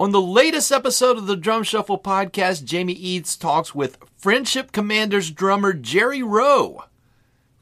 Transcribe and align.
On 0.00 0.12
the 0.12 0.20
latest 0.20 0.70
episode 0.70 1.18
of 1.18 1.26
the 1.26 1.34
Drum 1.34 1.64
Shuffle 1.64 1.98
podcast, 1.98 2.62
Jamie 2.62 2.92
Eads 2.92 3.36
talks 3.36 3.74
with 3.74 3.98
Friendship 4.16 4.70
Commanders 4.70 5.32
drummer 5.32 5.72
Jerry 5.72 6.22
Roe. 6.22 6.84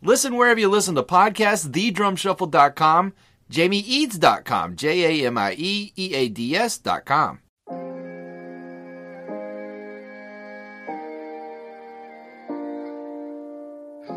Listen 0.02 0.36
wherever 0.36 0.60
you 0.60 0.68
listen 0.68 0.94
to 0.96 1.02
podcasts, 1.02 1.66
thedrumshuffle.com, 1.66 3.14
jamieeads.com, 3.50 4.76
J 4.76 5.22
A 5.22 5.26
M 5.28 5.38
I 5.38 5.54
E 5.56 5.92
E 5.96 6.14
A 6.14 6.28
D 6.28 6.54
S.com. 6.54 7.40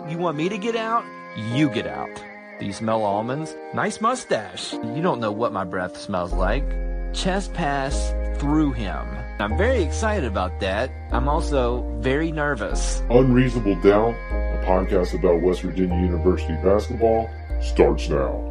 You 0.10 0.18
want 0.18 0.36
me 0.36 0.50
to 0.50 0.58
get 0.58 0.76
out? 0.76 1.06
You 1.54 1.70
get 1.70 1.88
out. 1.88 2.22
Do 2.60 2.66
you 2.66 2.74
smell 2.74 3.04
almonds? 3.04 3.56
Nice 3.74 4.02
mustache. 4.02 4.74
You 4.74 5.02
don't 5.02 5.22
know 5.22 5.32
what 5.32 5.54
my 5.54 5.64
breath 5.64 5.96
smells 5.96 6.34
like. 6.34 6.89
Chest 7.14 7.54
pass 7.54 8.14
through 8.40 8.74
him. 8.74 9.06
I'm 9.40 9.58
very 9.58 9.82
excited 9.82 10.26
about 10.26 10.60
that. 10.60 10.92
I'm 11.12 11.28
also 11.28 11.82
very 12.00 12.32
nervous. 12.32 13.02
Unreasonable 13.10 13.76
Doubt, 13.82 14.14
a 14.32 14.64
podcast 14.66 15.18
about 15.18 15.42
West 15.42 15.62
Virginia 15.62 15.98
University 15.98 16.54
basketball, 16.64 17.30
starts 17.62 18.10
now. 18.10 18.46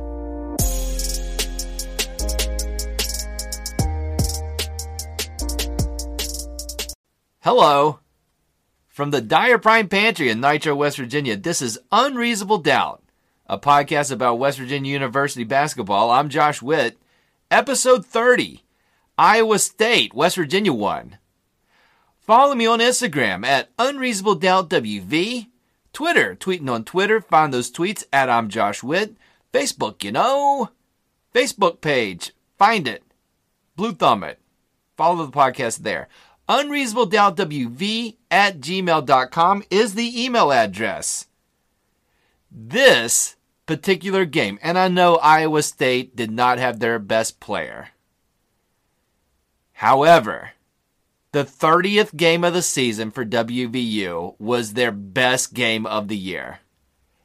Hello. 7.43 8.01
From 8.89 9.11
the 9.13 9.21
Dyer 9.21 9.59
Prime 9.59 9.89
Pantry 9.89 10.29
in 10.29 10.41
Nitro, 10.41 10.75
West 10.75 10.97
Virginia, 10.99 11.37
this 11.37 11.63
is 11.63 11.79
Unreasonable 11.93 12.59
Doubt, 12.59 13.03
a 13.47 13.59
podcast 13.59 14.11
about 14.11 14.39
West 14.39 14.59
Virginia 14.59 14.93
University 14.93 15.45
basketball. 15.45 16.11
I'm 16.11 16.29
Josh 16.29 16.61
Witt. 16.61 16.99
Episode 17.51 18.05
30 18.05 18.63
Iowa 19.17 19.59
State, 19.59 20.13
West 20.13 20.37
Virginia 20.37 20.71
won. 20.71 21.17
Follow 22.21 22.55
me 22.55 22.67
on 22.67 22.81
Instagram 22.81 23.47
at 23.47 23.71
Unreasonable 23.79 24.35
Doubt 24.35 24.69
WV. 24.69 25.47
Twitter, 25.95 26.37
tweeting 26.37 26.69
on 26.69 26.85
Twitter, 26.85 27.23
find 27.23 27.55
those 27.55 27.71
tweets 27.71 28.05
at 28.13 28.29
I'm 28.29 28.51
Josh 28.51 28.83
Witt. 28.83 29.17
Facebook, 29.51 30.05
you 30.05 30.13
know. 30.13 30.69
Facebook 31.35 31.81
page, 31.81 32.33
find 32.59 32.87
it. 32.87 33.03
Blue 33.77 33.93
thumb 33.93 34.25
it. 34.25 34.39
Follow 34.99 35.25
the 35.25 35.33
podcast 35.33 35.79
there. 35.79 36.09
Unreasonable 36.51 37.07
Doubt 37.07 37.39
WV 37.39 38.17
at 38.31 38.61
gmail.com 38.61 39.63
is 39.71 39.95
the 39.95 40.23
email 40.23 40.53
address. 40.53 41.29
This 42.53 43.37
particular 43.69 44.25
game, 44.25 44.59
and 44.63 44.79
I 44.79 44.89
know 44.89 45.17
Iowa 45.17 45.63
State 45.63 46.17
did 46.17 46.31
not 46.31 46.59
have 46.59 46.81
their 46.81 46.99
best 46.99 47.39
player. 47.39 47.91
However, 49.75 50.53
the 51.33 51.45
30th 51.45 52.17
game 52.17 52.45
of 52.45 52.55
the 52.55 52.63
season 52.63 53.11
for 53.11 53.27
WVU 53.27 54.37
was 54.41 54.73
their 54.73 54.91
best 54.91 55.53
game 55.53 55.85
of 55.85 56.09
the 56.09 56.17
year. 56.17 56.61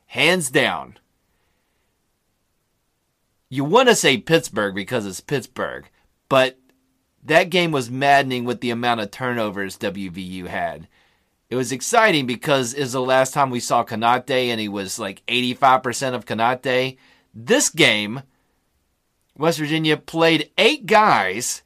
Hands 0.08 0.52
down. 0.52 1.00
You 3.50 3.64
want 3.64 3.88
to 3.88 3.96
say 3.96 4.18
Pittsburgh 4.18 4.76
because 4.76 5.06
it's 5.06 5.22
Pittsburgh, 5.22 5.88
but 6.28 6.60
that 7.24 7.52
game 7.52 7.72
was 7.72 7.90
maddening 7.90 8.44
with 8.44 8.60
the 8.60 8.70
amount 8.70 9.00
of 9.00 9.12
turnovers 9.12 9.78
WVU 9.78 10.48
had. 10.48 10.90
It 11.54 11.56
was 11.56 11.72
exciting 11.72 12.26
because 12.26 12.74
was 12.74 12.94
the 12.94 13.00
last 13.00 13.32
time 13.32 13.52
we 13.52 13.60
saw 13.60 13.84
Konate 13.84 14.48
and 14.48 14.60
he 14.60 14.68
was 14.68 14.98
like 14.98 15.24
85% 15.28 16.16
of 16.16 16.26
Konate. 16.26 16.98
This 17.32 17.70
game, 17.70 18.24
West 19.38 19.60
Virginia 19.60 19.96
played 19.98 20.50
eight 20.58 20.88
guys. 20.88 21.62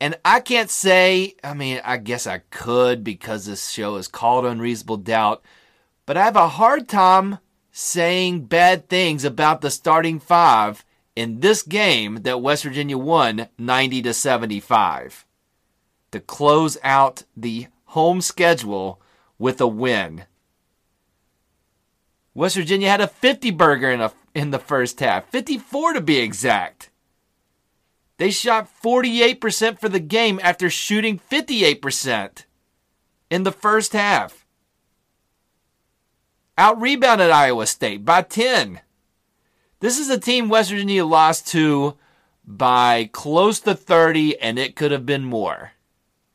And 0.00 0.18
I 0.24 0.40
can't 0.40 0.70
say, 0.70 1.34
I 1.44 1.52
mean, 1.52 1.82
I 1.84 1.98
guess 1.98 2.26
I 2.26 2.38
could 2.48 3.04
because 3.04 3.44
this 3.44 3.68
show 3.68 3.96
is 3.96 4.08
called 4.08 4.46
Unreasonable 4.46 4.96
Doubt, 4.96 5.44
but 6.06 6.16
I 6.16 6.24
have 6.24 6.36
a 6.36 6.48
hard 6.48 6.88
time 6.88 7.36
saying 7.70 8.46
bad 8.46 8.88
things 8.88 9.26
about 9.26 9.60
the 9.60 9.70
starting 9.70 10.18
five 10.18 10.86
in 11.14 11.40
this 11.40 11.60
game 11.60 12.22
that 12.22 12.40
West 12.40 12.64
Virginia 12.64 12.96
won 12.96 13.48
90 13.58 14.00
to 14.00 14.14
75 14.14 15.26
to 16.12 16.20
close 16.20 16.78
out 16.82 17.24
the 17.36 17.66
home 17.92 18.22
schedule 18.22 19.00
with 19.38 19.60
a 19.60 19.66
win. 19.66 20.24
West 22.34 22.56
Virginia 22.56 22.88
had 22.88 23.02
a 23.02 23.06
50 23.06 23.50
burger 23.50 23.90
in 23.90 24.00
a 24.00 24.12
in 24.34 24.50
the 24.50 24.58
first 24.58 24.98
half, 25.00 25.28
54 25.28 25.92
to 25.92 26.00
be 26.00 26.18
exact. 26.18 26.88
They 28.16 28.30
shot 28.30 28.70
48% 28.82 29.78
for 29.78 29.90
the 29.90 30.00
game 30.00 30.40
after 30.42 30.70
shooting 30.70 31.20
58% 31.30 32.44
in 33.30 33.42
the 33.42 33.52
first 33.52 33.92
half. 33.92 34.46
Out 36.56 36.80
rebounded 36.80 37.30
Iowa 37.30 37.66
State 37.66 38.06
by 38.06 38.22
10. 38.22 38.80
This 39.80 39.98
is 39.98 40.08
a 40.08 40.18
team 40.18 40.48
West 40.48 40.70
Virginia 40.70 41.04
lost 41.04 41.48
to 41.48 41.98
by 42.44 43.10
close 43.12 43.60
to 43.60 43.74
30, 43.74 44.38
and 44.40 44.58
it 44.58 44.76
could 44.76 44.92
have 44.92 45.04
been 45.04 45.24
more 45.24 45.72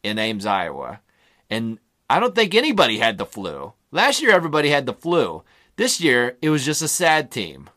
in 0.03 0.19
Ames, 0.19 0.45
Iowa. 0.45 0.99
And 1.49 1.79
I 2.09 2.19
don't 2.19 2.35
think 2.35 2.53
anybody 2.53 2.99
had 2.99 3.17
the 3.17 3.25
flu. 3.25 3.73
Last 3.91 4.21
year, 4.21 4.31
everybody 4.31 4.69
had 4.69 4.85
the 4.85 4.93
flu. 4.93 5.43
This 5.75 6.01
year, 6.01 6.37
it 6.41 6.49
was 6.49 6.65
just 6.65 6.81
a 6.81 6.87
sad 6.87 7.31
team 7.31 7.69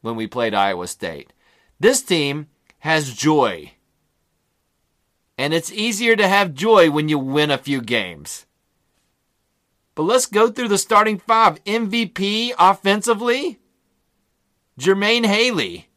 when 0.00 0.16
we 0.16 0.26
played 0.26 0.54
Iowa 0.54 0.86
State. 0.86 1.32
This 1.80 2.02
team 2.02 2.48
has 2.80 3.12
joy. 3.12 3.72
And 5.36 5.52
it's 5.52 5.72
easier 5.72 6.14
to 6.16 6.28
have 6.28 6.54
joy 6.54 6.90
when 6.90 7.08
you 7.08 7.18
win 7.18 7.50
a 7.50 7.58
few 7.58 7.80
games. 7.80 8.46
But 9.94 10.04
let's 10.04 10.26
go 10.26 10.50
through 10.50 10.68
the 10.68 10.78
starting 10.78 11.18
five. 11.18 11.62
MVP 11.64 12.52
offensively, 12.58 13.58
Jermaine 14.78 15.26
Haley. 15.26 15.88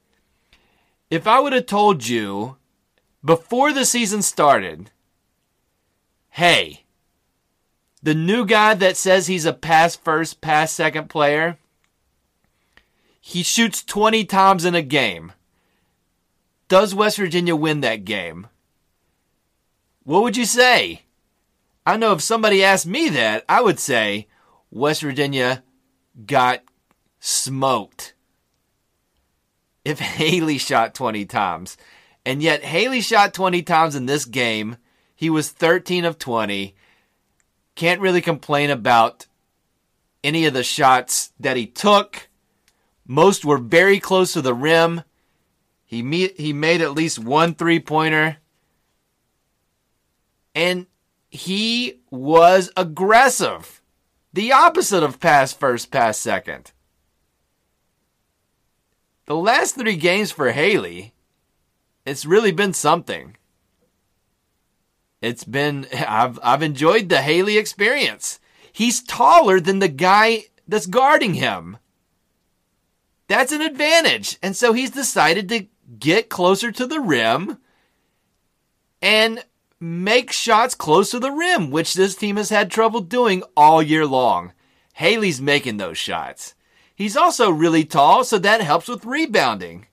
If 1.09 1.27
I 1.27 1.39
would 1.39 1.53
have 1.53 1.65
told 1.65 2.07
you 2.07 2.57
before 3.23 3.73
the 3.73 3.85
season 3.85 4.21
started, 4.21 4.91
hey, 6.29 6.83
the 8.07 8.15
new 8.15 8.45
guy 8.45 8.73
that 8.73 8.95
says 8.95 9.27
he's 9.27 9.43
a 9.43 9.51
pass 9.51 9.97
first, 9.97 10.39
pass 10.39 10.71
second 10.71 11.09
player, 11.09 11.57
he 13.19 13.43
shoots 13.43 13.83
20 13.83 14.23
times 14.23 14.63
in 14.63 14.75
a 14.75 14.81
game. 14.81 15.33
Does 16.69 16.95
West 16.95 17.17
Virginia 17.17 17.53
win 17.53 17.81
that 17.81 18.05
game? 18.05 18.47
What 20.05 20.23
would 20.23 20.37
you 20.37 20.45
say? 20.45 21.01
I 21.85 21.97
know 21.97 22.13
if 22.13 22.21
somebody 22.21 22.63
asked 22.63 22.87
me 22.87 23.09
that, 23.09 23.43
I 23.49 23.59
would 23.61 23.77
say 23.77 24.27
West 24.71 25.01
Virginia 25.01 25.61
got 26.25 26.63
smoked. 27.19 28.13
If 29.83 29.99
Haley 30.17 30.59
shot 30.59 30.95
20 30.95 31.25
times. 31.25 31.75
And 32.25 32.41
yet 32.41 32.63
Haley 32.63 33.01
shot 33.01 33.33
20 33.33 33.63
times 33.63 33.95
in 33.95 34.05
this 34.05 34.23
game. 34.23 34.77
He 35.13 35.29
was 35.29 35.49
13 35.49 36.05
of 36.05 36.17
20. 36.17 36.73
Can't 37.77 38.01
really 38.01 38.21
complain 38.21 38.71
about 38.71 39.27
any 40.23 40.47
of 40.47 40.55
the 40.55 40.63
shots 40.63 41.31
that 41.39 41.57
he 41.57 41.67
took. 41.67 42.27
Most 43.05 43.45
were 43.45 43.59
very 43.59 43.99
close 43.99 44.33
to 44.33 44.41
the 44.41 44.55
rim. 44.55 45.03
He 45.85 46.27
he 46.35 46.53
made 46.53 46.81
at 46.81 46.93
least 46.93 47.19
one 47.19 47.53
three 47.53 47.79
pointer. 47.79 48.37
And 50.55 50.87
he 51.29 51.99
was 52.09 52.71
aggressive. 52.75 53.79
The 54.33 54.53
opposite 54.53 55.03
of 55.03 55.19
pass 55.19 55.53
first, 55.53 55.91
pass 55.91 56.17
second. 56.17 56.71
The 59.27 59.35
last 59.35 59.75
three 59.75 59.97
games 59.97 60.31
for 60.31 60.51
Haley, 60.51 61.13
it's 62.07 62.25
really 62.25 62.51
been 62.51 62.73
something. 62.73 63.37
It's 65.21 65.43
been 65.43 65.87
I've 66.07 66.39
I've 66.43 66.63
enjoyed 66.63 67.09
the 67.09 67.21
Haley 67.21 67.57
experience. 67.57 68.39
He's 68.71 69.01
taller 69.01 69.59
than 69.59 69.79
the 69.79 69.87
guy 69.87 70.45
that's 70.67 70.85
guarding 70.85 71.35
him. 71.35 71.77
That's 73.27 73.51
an 73.51 73.61
advantage. 73.61 74.37
And 74.41 74.55
so 74.55 74.73
he's 74.73 74.91
decided 74.91 75.49
to 75.49 75.67
get 75.99 76.29
closer 76.29 76.71
to 76.71 76.85
the 76.85 76.99
rim 76.99 77.57
and 79.01 79.43
make 79.79 80.31
shots 80.31 80.75
close 80.75 81.11
to 81.11 81.19
the 81.19 81.31
rim, 81.31 81.71
which 81.71 81.93
this 81.93 82.15
team 82.15 82.37
has 82.37 82.49
had 82.49 82.71
trouble 82.71 83.01
doing 83.01 83.43
all 83.55 83.81
year 83.81 84.05
long. 84.05 84.53
Haley's 84.93 85.41
making 85.41 85.77
those 85.77 85.97
shots. 85.97 86.55
He's 86.95 87.17
also 87.17 87.51
really 87.51 87.85
tall, 87.85 88.23
so 88.23 88.39
that 88.39 88.61
helps 88.61 88.87
with 88.87 89.05
rebounding. 89.05 89.85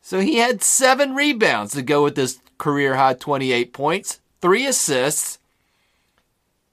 So 0.00 0.20
he 0.20 0.36
had 0.36 0.62
seven 0.62 1.14
rebounds 1.14 1.72
to 1.72 1.82
go 1.82 2.02
with 2.02 2.16
his 2.16 2.40
career 2.58 2.96
high 2.96 3.14
28 3.14 3.72
points, 3.72 4.20
three 4.40 4.66
assists. 4.66 5.38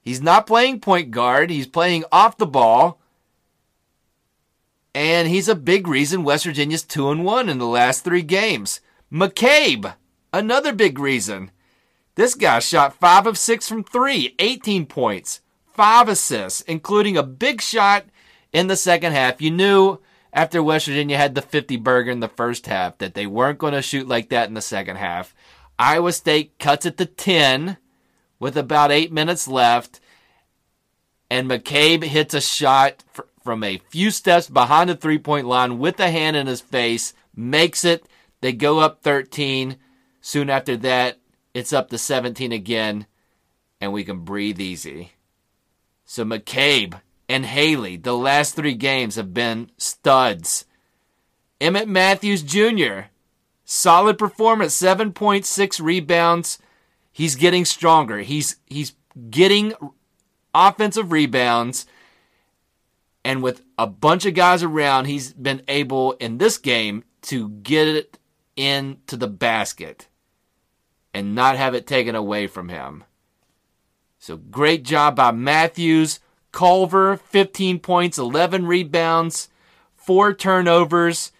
He's 0.00 0.22
not 0.22 0.46
playing 0.46 0.80
point 0.80 1.10
guard, 1.10 1.50
he's 1.50 1.66
playing 1.66 2.04
off 2.12 2.36
the 2.36 2.46
ball. 2.46 3.00
And 4.94 5.26
he's 5.26 5.48
a 5.48 5.56
big 5.56 5.88
reason 5.88 6.22
West 6.22 6.44
Virginia's 6.44 6.82
2 6.82 7.10
and 7.10 7.24
1 7.24 7.48
in 7.48 7.58
the 7.58 7.66
last 7.66 8.04
three 8.04 8.22
games. 8.22 8.80
McCabe, 9.12 9.94
Another 10.34 10.72
big 10.72 10.98
reason. 10.98 11.52
This 12.16 12.34
guy 12.34 12.58
shot 12.58 12.98
5 12.98 13.28
of 13.28 13.38
6 13.38 13.68
from 13.68 13.84
3, 13.84 14.34
18 14.40 14.84
points, 14.84 15.40
5 15.74 16.08
assists, 16.08 16.60
including 16.62 17.16
a 17.16 17.22
big 17.22 17.60
shot 17.60 18.06
in 18.52 18.66
the 18.66 18.74
second 18.74 19.12
half. 19.12 19.40
You 19.40 19.52
knew 19.52 20.00
after 20.32 20.60
West 20.60 20.86
Virginia 20.86 21.16
had 21.16 21.36
the 21.36 21.40
50 21.40 21.76
burger 21.76 22.10
in 22.10 22.18
the 22.18 22.26
first 22.26 22.66
half 22.66 22.98
that 22.98 23.14
they 23.14 23.28
weren't 23.28 23.60
going 23.60 23.74
to 23.74 23.80
shoot 23.80 24.08
like 24.08 24.30
that 24.30 24.48
in 24.48 24.54
the 24.54 24.60
second 24.60 24.96
half. 24.96 25.36
Iowa 25.78 26.12
State 26.12 26.58
cuts 26.58 26.86
it 26.86 26.96
to 26.98 27.06
10 27.06 27.76
with 28.38 28.56
about 28.56 28.92
8 28.92 29.12
minutes 29.12 29.48
left 29.48 30.00
and 31.30 31.50
McCabe 31.50 32.04
hits 32.04 32.34
a 32.34 32.40
shot 32.40 33.02
from 33.42 33.64
a 33.64 33.78
few 33.90 34.10
steps 34.10 34.48
behind 34.48 34.90
the 34.90 34.94
three-point 34.94 35.46
line 35.46 35.78
with 35.78 35.98
a 36.00 36.10
hand 36.10 36.36
in 36.36 36.46
his 36.46 36.60
face, 36.60 37.12
makes 37.34 37.84
it. 37.84 38.06
They 38.40 38.52
go 38.52 38.78
up 38.78 39.02
13. 39.02 39.76
Soon 40.20 40.48
after 40.48 40.76
that, 40.78 41.18
it's 41.52 41.72
up 41.72 41.90
to 41.90 41.98
17 41.98 42.52
again, 42.52 43.06
and 43.80 43.92
we 43.92 44.04
can 44.04 44.20
breathe 44.20 44.60
easy. 44.60 45.12
So 46.04 46.24
McCabe 46.24 47.00
and 47.28 47.44
Haley, 47.46 47.96
the 47.96 48.16
last 48.16 48.54
three 48.54 48.74
games 48.74 49.16
have 49.16 49.34
been 49.34 49.70
studs. 49.76 50.66
Emmitt 51.60 51.88
Matthews 51.88 52.42
Jr., 52.42 53.08
solid 53.64 54.18
performance, 54.18 54.80
7.6 54.80 55.82
rebounds. 55.82 56.58
He's 57.12 57.36
getting 57.36 57.64
stronger. 57.64 58.18
He's 58.18 58.56
he's 58.66 58.94
getting 59.30 59.72
offensive 60.54 61.12
rebounds. 61.12 61.86
And 63.24 63.42
with 63.42 63.62
a 63.78 63.86
bunch 63.86 64.26
of 64.26 64.34
guys 64.34 64.62
around, 64.62 65.06
he's 65.06 65.32
been 65.32 65.62
able 65.68 66.12
in 66.12 66.38
this 66.38 66.58
game 66.58 67.04
to 67.22 67.48
get 67.48 67.88
it 67.88 68.18
into 68.56 69.16
the 69.16 69.28
basket 69.28 70.08
and 71.14 71.34
not 71.34 71.56
have 71.56 71.74
it 71.74 71.86
taken 71.86 72.14
away 72.14 72.46
from 72.46 72.68
him. 72.68 73.04
So 74.18 74.36
great 74.36 74.84
job 74.84 75.16
by 75.16 75.30
Matthews. 75.30 76.20
Culver, 76.52 77.16
15 77.16 77.80
points, 77.80 78.16
11 78.16 78.66
rebounds, 78.66 79.48
four 79.96 80.32
turnovers. 80.32 81.32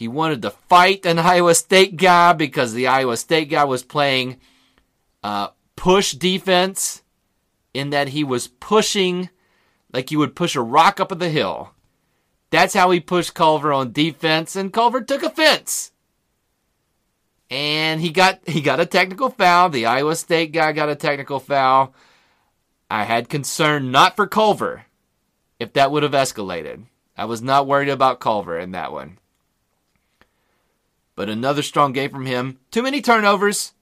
He 0.00 0.08
wanted 0.08 0.40
to 0.40 0.50
fight 0.50 1.04
an 1.04 1.18
Iowa 1.18 1.54
State 1.54 1.98
guy 1.98 2.32
because 2.32 2.72
the 2.72 2.86
Iowa 2.86 3.18
State 3.18 3.50
guy 3.50 3.64
was 3.64 3.82
playing 3.82 4.38
uh, 5.22 5.48
push 5.76 6.12
defense 6.12 7.02
in 7.74 7.90
that 7.90 8.08
he 8.08 8.24
was 8.24 8.48
pushing 8.48 9.28
like 9.92 10.10
you 10.10 10.18
would 10.18 10.34
push 10.34 10.56
a 10.56 10.62
rock 10.62 11.00
up 11.00 11.10
the 11.18 11.28
hill. 11.28 11.74
That's 12.48 12.72
how 12.72 12.90
he 12.92 12.98
pushed 12.98 13.34
Culver 13.34 13.74
on 13.74 13.92
defense, 13.92 14.56
and 14.56 14.72
Culver 14.72 15.02
took 15.02 15.22
offense. 15.22 15.92
And 17.50 18.00
he 18.00 18.08
got 18.08 18.40
he 18.46 18.62
got 18.62 18.80
a 18.80 18.86
technical 18.86 19.28
foul. 19.28 19.68
The 19.68 19.84
Iowa 19.84 20.16
State 20.16 20.52
guy 20.52 20.72
got 20.72 20.88
a 20.88 20.96
technical 20.96 21.40
foul. 21.40 21.94
I 22.90 23.04
had 23.04 23.28
concern 23.28 23.90
not 23.90 24.16
for 24.16 24.26
Culver 24.26 24.86
if 25.58 25.74
that 25.74 25.90
would 25.90 26.04
have 26.04 26.12
escalated. 26.12 26.86
I 27.18 27.26
was 27.26 27.42
not 27.42 27.66
worried 27.66 27.90
about 27.90 28.18
Culver 28.18 28.58
in 28.58 28.70
that 28.70 28.92
one. 28.92 29.18
But 31.20 31.28
another 31.28 31.60
strong 31.60 31.92
game 31.92 32.08
from 32.08 32.24
him. 32.24 32.60
Too 32.70 32.82
many 32.82 33.02
turnovers. 33.02 33.74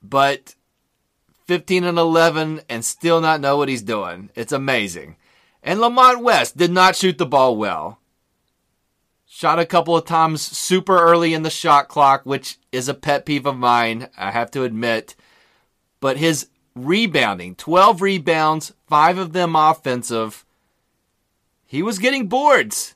But 0.00 0.54
15 1.48 1.82
and 1.82 1.98
11 1.98 2.60
and 2.68 2.84
still 2.84 3.20
not 3.20 3.40
know 3.40 3.56
what 3.56 3.68
he's 3.68 3.82
doing. 3.82 4.30
It's 4.36 4.52
amazing. 4.52 5.16
And 5.60 5.80
Lamont 5.80 6.22
West 6.22 6.56
did 6.56 6.70
not 6.70 6.94
shoot 6.94 7.18
the 7.18 7.26
ball 7.26 7.56
well. 7.56 7.98
Shot 9.26 9.58
a 9.58 9.66
couple 9.66 9.96
of 9.96 10.04
times 10.04 10.40
super 10.40 10.96
early 10.96 11.34
in 11.34 11.42
the 11.42 11.50
shot 11.50 11.88
clock, 11.88 12.24
which 12.24 12.56
is 12.70 12.88
a 12.88 12.94
pet 12.94 13.26
peeve 13.26 13.44
of 13.44 13.56
mine, 13.56 14.08
I 14.16 14.30
have 14.30 14.52
to 14.52 14.62
admit. 14.62 15.16
But 15.98 16.18
his 16.18 16.46
rebounding 16.76 17.56
12 17.56 18.00
rebounds, 18.02 18.72
five 18.86 19.18
of 19.18 19.32
them 19.32 19.56
offensive. 19.56 20.44
He 21.66 21.82
was 21.82 21.98
getting 21.98 22.28
boards. 22.28 22.94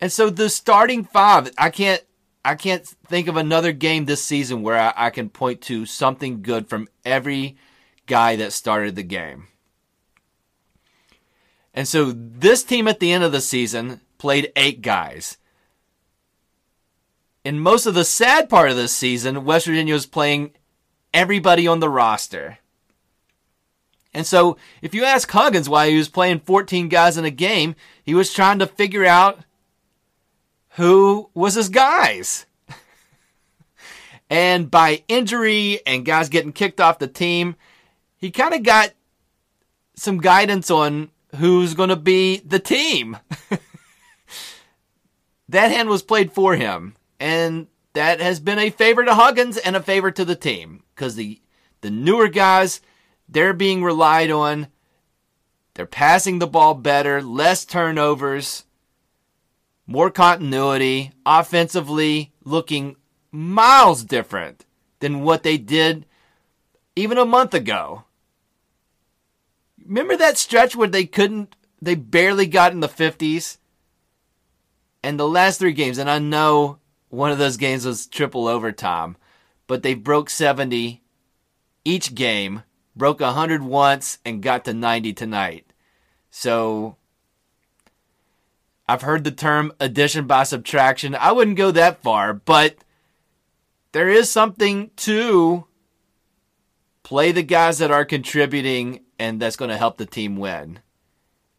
And 0.00 0.10
so 0.10 0.30
the 0.30 0.48
starting 0.48 1.04
five, 1.04 1.50
I 1.58 1.70
can't 1.70 2.02
I 2.44 2.54
can't 2.54 2.86
think 2.86 3.28
of 3.28 3.36
another 3.36 3.72
game 3.72 4.06
this 4.06 4.24
season 4.24 4.62
where 4.62 4.78
I, 4.78 4.94
I, 4.96 5.10
can 5.10 5.28
point 5.28 5.60
to 5.62 5.84
something 5.84 6.40
good 6.40 6.70
from 6.70 6.88
every 7.04 7.58
guy 8.06 8.36
that 8.36 8.54
started 8.54 8.96
the 8.96 9.02
game. 9.02 9.48
And 11.74 11.86
so 11.86 12.12
this 12.12 12.64
team 12.64 12.88
at 12.88 12.98
the 12.98 13.12
end 13.12 13.24
of 13.24 13.32
the 13.32 13.42
season 13.42 14.00
played 14.16 14.52
eight 14.56 14.80
guys. 14.80 15.36
In 17.44 17.60
most 17.60 17.84
of 17.84 17.92
the 17.92 18.04
sad 18.04 18.48
part 18.48 18.70
of 18.70 18.76
this 18.76 18.94
season, 18.94 19.44
West 19.44 19.66
Virginia 19.66 19.94
was 19.94 20.06
playing 20.06 20.52
everybody 21.12 21.66
on 21.66 21.80
the 21.80 21.90
roster. 21.90 22.58
And 24.12 24.26
so, 24.26 24.56
if 24.82 24.92
you 24.92 25.04
ask 25.04 25.30
Huggins 25.30 25.68
why 25.68 25.88
he 25.88 25.96
was 25.96 26.08
playing 26.08 26.40
14 26.40 26.88
guys 26.88 27.16
in 27.16 27.24
a 27.24 27.30
game, 27.30 27.76
he 28.02 28.12
was 28.12 28.32
trying 28.32 28.58
to 28.58 28.66
figure 28.66 29.06
out 29.06 29.38
who 30.70 31.30
was 31.34 31.54
his 31.54 31.68
guys. 31.68 32.46
and 34.30 34.70
by 34.70 35.02
injury 35.08 35.80
and 35.86 36.04
guys 36.04 36.28
getting 36.28 36.52
kicked 36.52 36.80
off 36.80 36.98
the 36.98 37.08
team, 37.08 37.56
he 38.16 38.30
kind 38.30 38.54
of 38.54 38.62
got 38.62 38.92
some 39.94 40.18
guidance 40.18 40.70
on 40.70 41.10
who's 41.36 41.74
going 41.74 41.88
to 41.88 41.96
be 41.96 42.38
the 42.38 42.58
team. 42.58 43.16
that 45.48 45.70
hand 45.70 45.88
was 45.88 46.02
played 46.02 46.32
for 46.32 46.56
him, 46.56 46.96
and 47.18 47.66
that 47.92 48.20
has 48.20 48.40
been 48.40 48.58
a 48.58 48.70
favor 48.70 49.04
to 49.04 49.14
Huggins 49.14 49.56
and 49.56 49.76
a 49.76 49.82
favor 49.82 50.10
to 50.10 50.24
the 50.24 50.36
team 50.36 50.82
because 50.94 51.16
the 51.16 51.40
the 51.80 51.90
newer 51.90 52.28
guys 52.28 52.80
they're 53.28 53.52
being 53.52 53.82
relied 53.82 54.30
on. 54.30 54.68
They're 55.74 55.86
passing 55.86 56.40
the 56.40 56.46
ball 56.46 56.74
better, 56.74 57.22
less 57.22 57.64
turnovers, 57.64 58.64
more 59.90 60.08
continuity, 60.08 61.10
offensively 61.26 62.32
looking 62.44 62.94
miles 63.32 64.04
different 64.04 64.64
than 65.00 65.22
what 65.22 65.42
they 65.42 65.58
did 65.58 66.06
even 66.94 67.18
a 67.18 67.24
month 67.24 67.54
ago. 67.54 68.04
Remember 69.84 70.16
that 70.16 70.38
stretch 70.38 70.76
where 70.76 70.86
they 70.86 71.06
couldn't, 71.06 71.56
they 71.82 71.96
barely 71.96 72.46
got 72.46 72.70
in 72.70 72.78
the 72.78 72.88
50s? 72.88 73.58
And 75.02 75.18
the 75.18 75.26
last 75.26 75.58
three 75.58 75.72
games, 75.72 75.98
and 75.98 76.08
I 76.08 76.20
know 76.20 76.78
one 77.08 77.32
of 77.32 77.38
those 77.38 77.56
games 77.56 77.84
was 77.84 78.06
triple 78.06 78.46
overtime, 78.46 79.16
but 79.66 79.82
they 79.82 79.94
broke 79.94 80.30
70 80.30 81.02
each 81.84 82.14
game 82.14 82.62
broke 82.94 83.18
100 83.18 83.62
once 83.62 84.18
and 84.24 84.40
got 84.40 84.64
to 84.66 84.72
90 84.72 85.14
tonight. 85.14 85.72
So 86.30 86.96
I've 88.90 89.02
heard 89.02 89.22
the 89.22 89.30
term 89.30 89.72
addition 89.78 90.26
by 90.26 90.42
subtraction. 90.42 91.14
I 91.14 91.30
wouldn't 91.30 91.56
go 91.56 91.70
that 91.70 92.02
far, 92.02 92.34
but 92.34 92.74
there 93.92 94.08
is 94.08 94.28
something 94.28 94.90
to 94.96 95.66
play 97.04 97.30
the 97.30 97.44
guys 97.44 97.78
that 97.78 97.92
are 97.92 98.04
contributing 98.04 99.04
and 99.16 99.38
that's 99.38 99.54
going 99.54 99.68
to 99.68 99.76
help 99.76 99.96
the 99.96 100.06
team 100.06 100.36
win. 100.36 100.80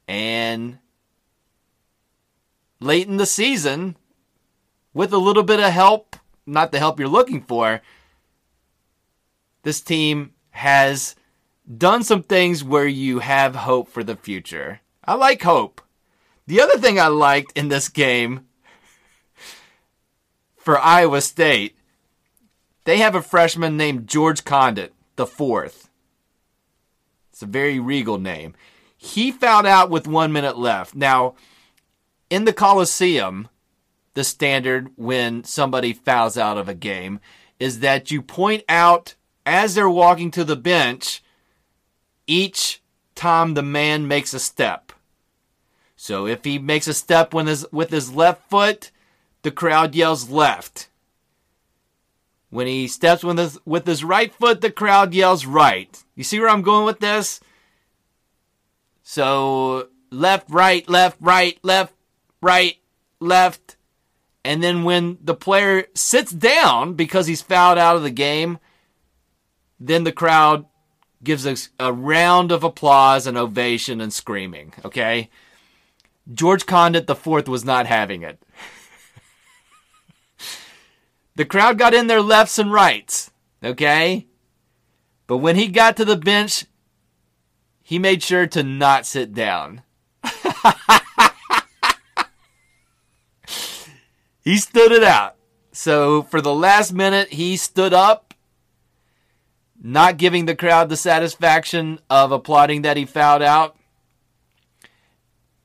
And 0.09 0.79
late 2.81 3.07
in 3.07 3.15
the 3.15 3.25
season, 3.25 3.95
with 4.93 5.13
a 5.13 5.17
little 5.17 5.43
bit 5.43 5.61
of 5.61 5.71
help, 5.71 6.17
not 6.45 6.73
the 6.73 6.79
help 6.79 7.00
you're 7.00 7.07
looking 7.07 7.43
for, 7.43 7.79
this 9.63 9.79
team 9.79 10.33
has 10.50 11.15
done 11.77 12.03
some 12.03 12.23
things 12.23 12.61
where 12.61 12.88
you 12.88 13.19
have 13.19 13.55
hope 13.55 13.88
for 13.88 14.03
the 14.03 14.17
future. 14.17 14.81
I 15.05 15.13
like 15.13 15.43
hope. 15.43 15.81
The 16.48 16.62
other 16.62 16.77
thing 16.77 17.00
I 17.00 17.07
liked 17.07 17.57
in 17.57 17.69
this 17.69 17.88
game 17.88 18.45
for 20.57 20.79
Iowa 20.79 21.21
State, 21.21 21.77
they 22.83 22.98
have 22.98 23.15
a 23.15 23.21
freshman 23.21 23.77
named 23.77 24.07
George 24.07 24.43
Conditt, 24.43 24.93
the 25.15 25.27
fourth. 25.27 25.89
It's 27.31 27.41
a 27.41 27.48
very 27.48 27.79
regal 27.79 28.17
name. 28.17 28.53
He 28.98 29.31
fouled 29.31 29.65
out 29.65 29.89
with 29.89 30.07
one 30.07 30.31
minute 30.31 30.57
left. 30.57 30.93
Now, 30.93 31.36
in 32.29 32.45
the 32.45 32.53
Coliseum, 32.53 33.48
the 34.13 34.24
standard 34.24 34.91
when 34.95 35.43
somebody 35.43 35.93
fouls 35.93 36.38
out 36.38 36.57
of 36.57 36.67
a 36.69 36.74
game 36.74 37.19
is 37.60 37.79
that 37.79 38.12
you 38.12 38.21
point 38.21 38.63
out 38.67 39.15
as 39.45 39.75
they're 39.75 39.89
walking 39.89 40.31
to 40.31 40.43
the 40.43 40.55
bench 40.55 41.24
each 42.27 42.81
time 43.15 43.53
the 43.53 43.63
man 43.63 44.07
makes 44.07 44.33
a 44.33 44.39
step. 44.39 44.90
So 46.01 46.25
if 46.25 46.43
he 46.43 46.58
makes 46.58 46.88
a 46.88 46.96
step 46.96 47.31
with 47.31 47.46
his, 47.46 47.63
with 47.72 47.91
his 47.91 48.12
left 48.12 48.50
foot, 48.50 48.89
the 49.43 49.51
crowd 49.51 49.93
yells 49.93 50.31
left. 50.31 50.89
When 52.50 52.65
he 52.65 52.88
steps 52.88 53.24
with 53.24 53.38
his, 53.38 53.60
with 53.65 53.86
his 53.86 54.03
right 54.03 54.34
foot, 54.34 54.62
the 54.62 54.72
crowd 54.72 55.13
yells 55.13 55.46
right. 55.46 56.03
You 56.15 56.24
see 56.24 56.39
where 56.39 56.50
I'm 56.50 56.63
going 56.63 56.88
with 56.88 57.01
this? 57.01 57.39
So 59.03 59.89
left, 60.10 60.50
right, 60.50 60.89
left, 60.89 61.17
right, 61.22 61.60
left, 61.62 61.93
right, 62.41 62.77
left. 63.20 63.75
And 64.43 64.63
then 64.63 64.84
when 64.84 65.20
the 65.22 65.36
player 65.36 65.86
sits 65.93 66.31
down 66.31 66.96
because 66.96 67.27
he's 67.27 67.43
fouled 67.43 67.77
out 67.77 67.96
of 67.96 68.01
the 68.01 68.10
game, 68.10 68.58
then 69.79 70.03
the 70.03 70.12
crowd 70.12 70.65
gives 71.24 71.46
us 71.46 71.70
a 71.79 71.93
round 71.93 72.51
of 72.51 72.63
applause 72.63 73.27
and 73.27 73.38
ovation 73.38 74.01
and 74.01 74.12
screaming. 74.12 74.74
Okay. 74.84 75.29
George 76.31 76.65
Conditt 76.65 77.07
fourth 77.17 77.47
was 77.47 77.63
not 77.65 77.85
having 77.87 78.21
it. 78.21 78.41
the 81.35 81.45
crowd 81.45 81.77
got 81.77 81.93
in 81.93 82.07
their 82.07 82.21
lefts 82.21 82.59
and 82.59 82.71
rights. 82.71 83.31
Okay. 83.63 84.27
But 85.27 85.37
when 85.37 85.55
he 85.55 85.67
got 85.67 85.95
to 85.97 86.05
the 86.05 86.17
bench, 86.17 86.65
he 87.81 87.99
made 87.99 88.23
sure 88.23 88.47
to 88.47 88.63
not 88.63 89.05
sit 89.05 89.33
down. 89.33 89.81
he 94.43 94.57
stood 94.57 94.91
it 94.91 95.03
out. 95.03 95.35
So 95.71 96.23
for 96.23 96.41
the 96.41 96.53
last 96.53 96.91
minute, 96.93 97.29
he 97.33 97.55
stood 97.57 97.93
up, 97.93 98.33
not 99.81 100.17
giving 100.17 100.45
the 100.45 100.55
crowd 100.55 100.89
the 100.89 100.97
satisfaction 100.97 101.99
of 102.09 102.31
applauding 102.31 102.81
that 102.83 102.97
he 102.97 103.05
fouled 103.05 103.41
out. 103.41 103.75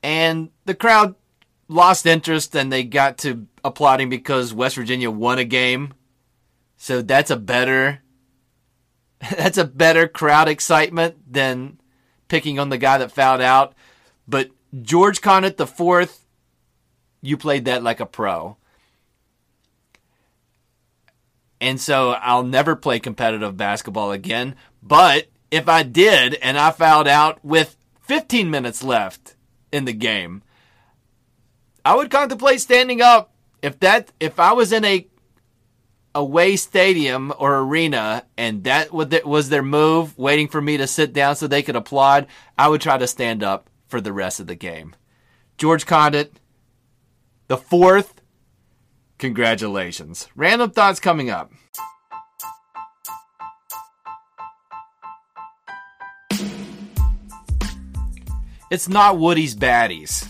And 0.07 0.51
the 0.63 0.73
crowd 0.73 1.15
lost 1.67 2.05
interest 2.05 2.55
and 2.55 2.71
they 2.71 2.85
got 2.85 3.17
to 3.17 3.45
applauding 3.65 4.07
because 4.07 4.53
West 4.53 4.77
Virginia 4.77 5.11
won 5.11 5.37
a 5.37 5.43
game. 5.43 5.93
So 6.77 7.01
that's 7.01 7.29
a 7.29 7.35
better 7.35 8.01
that's 9.35 9.57
a 9.57 9.65
better 9.65 10.07
crowd 10.07 10.47
excitement 10.47 11.17
than 11.29 11.81
picking 12.29 12.57
on 12.57 12.69
the 12.69 12.77
guy 12.77 12.97
that 12.99 13.11
fouled 13.11 13.41
out. 13.41 13.73
But 14.25 14.49
George 14.81 15.19
Conditt 15.19 15.57
the 15.57 15.67
fourth, 15.67 16.25
you 17.21 17.35
played 17.35 17.65
that 17.65 17.83
like 17.83 17.99
a 17.99 18.05
pro. 18.05 18.55
And 21.59 21.81
so 21.81 22.11
I'll 22.11 22.43
never 22.43 22.77
play 22.77 23.01
competitive 23.01 23.57
basketball 23.57 24.13
again. 24.13 24.55
But 24.81 25.27
if 25.51 25.67
I 25.67 25.83
did 25.83 26.35
and 26.35 26.57
I 26.57 26.71
fouled 26.71 27.09
out 27.09 27.43
with 27.43 27.75
15 28.03 28.49
minutes 28.49 28.85
left 28.85 29.33
in 29.77 29.85
the 29.85 29.93
game, 29.93 30.43
I 31.85 31.95
would 31.95 32.11
contemplate 32.11 32.59
standing 32.59 33.01
up. 33.01 33.33
If 33.61 33.79
that 33.79 34.11
if 34.19 34.39
I 34.39 34.53
was 34.53 34.71
in 34.73 34.83
a 34.83 35.07
away 36.13 36.55
stadium 36.55 37.31
or 37.37 37.59
arena 37.59 38.25
and 38.37 38.63
that 38.65 38.91
was 38.91 39.49
their 39.49 39.63
move 39.63 40.17
waiting 40.17 40.47
for 40.47 40.61
me 40.61 40.77
to 40.77 40.87
sit 40.87 41.13
down 41.13 41.35
so 41.35 41.47
they 41.47 41.63
could 41.63 41.75
applaud, 41.75 42.27
I 42.57 42.67
would 42.67 42.81
try 42.81 42.97
to 42.97 43.07
stand 43.07 43.43
up 43.43 43.69
for 43.87 44.01
the 44.01 44.13
rest 44.13 44.39
of 44.39 44.47
the 44.47 44.55
game. 44.55 44.95
George 45.57 45.85
Conditt, 45.85 46.33
the 47.47 47.57
fourth 47.57 48.21
Congratulations. 49.17 50.27
Random 50.35 50.69
thoughts 50.69 50.99
coming 50.99 51.29
up. 51.29 51.51
It's 58.69 58.89
not 58.89 59.17
Woody's 59.17 59.55
baddies. 59.55 60.29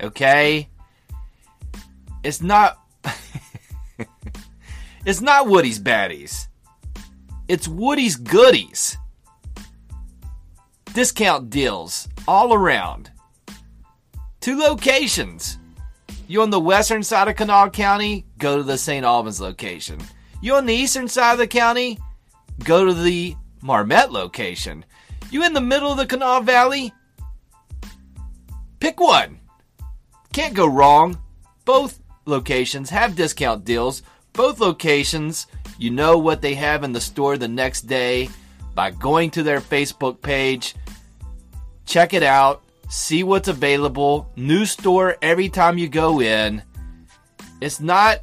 Okay? 0.00 0.68
It's 2.22 2.40
not 2.40 2.78
It's 5.04 5.20
not 5.20 5.48
Woody's 5.48 5.80
baddies. 5.80 6.48
It's 7.48 7.66
Woody's 7.66 8.16
goodies. 8.16 8.96
Discount 10.92 11.50
deals 11.50 12.08
all 12.26 12.52
around. 12.52 13.10
Two 14.40 14.58
locations 14.58 15.58
you 16.26 16.42
on 16.42 16.50
the 16.50 16.60
western 16.60 17.02
side 17.02 17.28
of 17.28 17.36
Kanawha 17.36 17.70
County? 17.70 18.26
Go 18.36 18.58
to 18.58 18.62
the 18.62 18.76
St. 18.76 19.04
Albans 19.04 19.40
location. 19.40 19.98
You 20.42 20.56
on 20.56 20.66
the 20.66 20.74
eastern 20.74 21.08
side 21.08 21.32
of 21.32 21.38
the 21.38 21.46
county? 21.46 21.98
Go 22.62 22.84
to 22.84 22.92
the 22.92 23.34
Marmet 23.62 24.12
location. 24.12 24.84
You 25.30 25.42
in 25.42 25.54
the 25.54 25.62
middle 25.62 25.90
of 25.90 25.96
the 25.96 26.04
Kanawha 26.04 26.44
Valley? 26.44 26.92
Pick 28.80 29.00
one. 29.00 29.40
Can't 30.32 30.54
go 30.54 30.66
wrong. 30.66 31.18
Both 31.64 32.00
locations 32.26 32.90
have 32.90 33.16
discount 33.16 33.64
deals. 33.64 34.02
Both 34.32 34.60
locations, 34.60 35.46
you 35.78 35.90
know 35.90 36.18
what 36.18 36.42
they 36.42 36.54
have 36.54 36.84
in 36.84 36.92
the 36.92 37.00
store 37.00 37.36
the 37.36 37.48
next 37.48 37.82
day 37.82 38.30
by 38.74 38.90
going 38.90 39.30
to 39.32 39.42
their 39.42 39.60
Facebook 39.60 40.22
page. 40.22 40.74
Check 41.86 42.14
it 42.14 42.22
out 42.22 42.62
see 42.88 43.22
what's 43.22 43.48
available. 43.48 44.30
New 44.34 44.66
store 44.66 45.16
every 45.22 45.48
time 45.48 45.78
you 45.78 45.88
go 45.88 46.20
in. 46.20 46.62
It's 47.60 47.80
not 47.80 48.20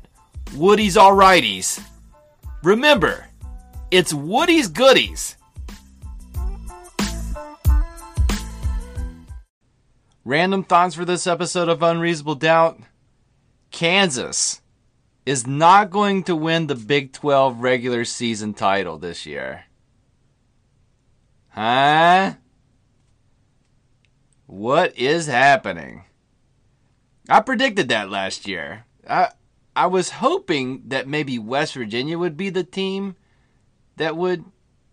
Woody's 0.56 0.96
Alrighties. 0.96 1.82
Remember, 2.64 3.28
it's 3.92 4.14
Woody's 4.14 4.68
Goodies. 4.68 5.35
Random 10.27 10.63
thoughts 10.63 10.96
for 10.96 11.05
this 11.05 11.27
episode 11.27 11.70
of 11.70 11.84
Unreasonable 11.84 12.34
Doubt. 12.34 12.79
Kansas 13.70 14.60
is 15.24 15.46
not 15.46 15.91
going 15.91 16.24
to 16.24 16.36
win 16.36 16.65
the 16.65 16.74
Big 16.74 17.13
12 17.13 17.60
regular 17.60 18.03
season 18.05 18.55
title 18.55 18.98
this 18.98 19.27
year. 19.27 19.65
Huh? 21.50 22.34
What 24.48 24.98
is 24.98 25.27
happening? 25.27 26.05
I 27.29 27.41
predicted 27.41 27.89
that 27.89 28.10
last 28.10 28.48
year. 28.48 28.86
I 29.08 29.29
I 29.75 29.86
was 29.86 30.10
hoping 30.10 30.82
that 30.88 31.08
maybe 31.08 31.38
West 31.38 31.75
Virginia 31.75 32.17
would 32.17 32.36
be 32.36 32.50
the 32.50 32.63
team 32.63 33.15
that 33.98 34.17
would 34.17 34.44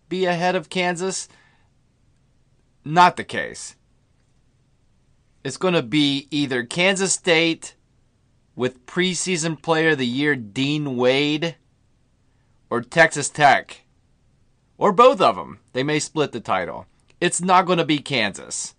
be 0.09 0.25
ahead 0.25 0.55
of 0.55 0.69
Kansas. 0.69 1.27
Not 2.85 3.15
the 3.15 3.23
case. 3.23 3.75
It's 5.43 5.57
going 5.57 5.73
to 5.73 5.83
be 5.83 6.27
either 6.31 6.63
Kansas 6.63 7.13
State 7.13 7.75
with 8.55 8.85
preseason 8.85 9.61
player 9.61 9.89
of 9.89 9.97
the 9.97 10.07
year 10.07 10.35
Dean 10.35 10.95
Wade 10.95 11.55
or 12.69 12.81
Texas 12.81 13.29
Tech. 13.29 13.81
Or 14.77 14.91
both 14.91 15.21
of 15.21 15.35
them. 15.35 15.59
They 15.73 15.83
may 15.83 15.99
split 15.99 16.31
the 16.31 16.39
title. 16.39 16.85
It's 17.19 17.41
not 17.41 17.65
going 17.65 17.77
to 17.77 17.85
be 17.85 17.99
Kansas. 17.99 18.75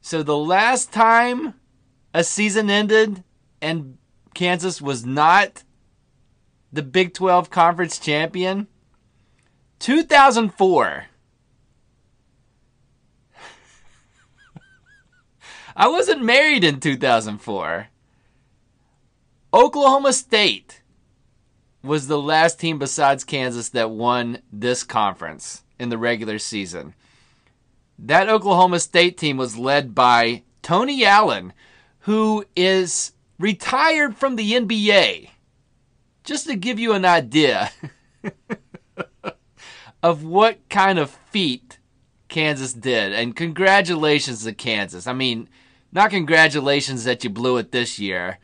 So 0.00 0.22
the 0.22 0.36
last 0.36 0.92
time 0.92 1.54
a 2.12 2.24
season 2.24 2.68
ended 2.68 3.24
and 3.60 3.98
Kansas 4.34 4.82
was 4.82 5.06
not 5.06 5.62
the 6.72 6.82
Big 6.82 7.14
12 7.14 7.50
conference 7.50 7.98
champion, 7.98 8.66
2004. 9.78 11.06
I 15.76 15.88
wasn't 15.88 16.22
married 16.22 16.64
in 16.64 16.80
2004. 16.80 17.88
Oklahoma 19.54 20.12
State 20.12 20.82
was 21.82 22.06
the 22.06 22.20
last 22.20 22.60
team 22.60 22.78
besides 22.78 23.24
Kansas 23.24 23.70
that 23.70 23.90
won 23.90 24.40
this 24.52 24.82
conference 24.84 25.64
in 25.78 25.88
the 25.88 25.98
regular 25.98 26.38
season. 26.38 26.94
That 27.98 28.28
Oklahoma 28.28 28.80
State 28.80 29.18
team 29.18 29.36
was 29.36 29.58
led 29.58 29.94
by 29.94 30.42
Tony 30.62 31.04
Allen, 31.04 31.52
who 32.00 32.44
is 32.56 33.12
retired 33.38 34.16
from 34.16 34.36
the 34.36 34.52
NBA. 34.52 35.28
Just 36.24 36.46
to 36.46 36.56
give 36.56 36.78
you 36.78 36.92
an 36.92 37.04
idea 37.04 37.72
of 40.02 40.24
what 40.24 40.68
kind 40.68 40.98
of 40.98 41.10
feat 41.10 41.78
Kansas 42.28 42.72
did. 42.72 43.12
And 43.12 43.36
congratulations 43.36 44.44
to 44.44 44.52
Kansas. 44.52 45.06
I 45.06 45.12
mean, 45.12 45.48
not 45.92 46.10
congratulations 46.10 47.04
that 47.04 47.22
you 47.22 47.30
blew 47.30 47.58
it 47.58 47.70
this 47.70 47.98
year, 47.98 48.38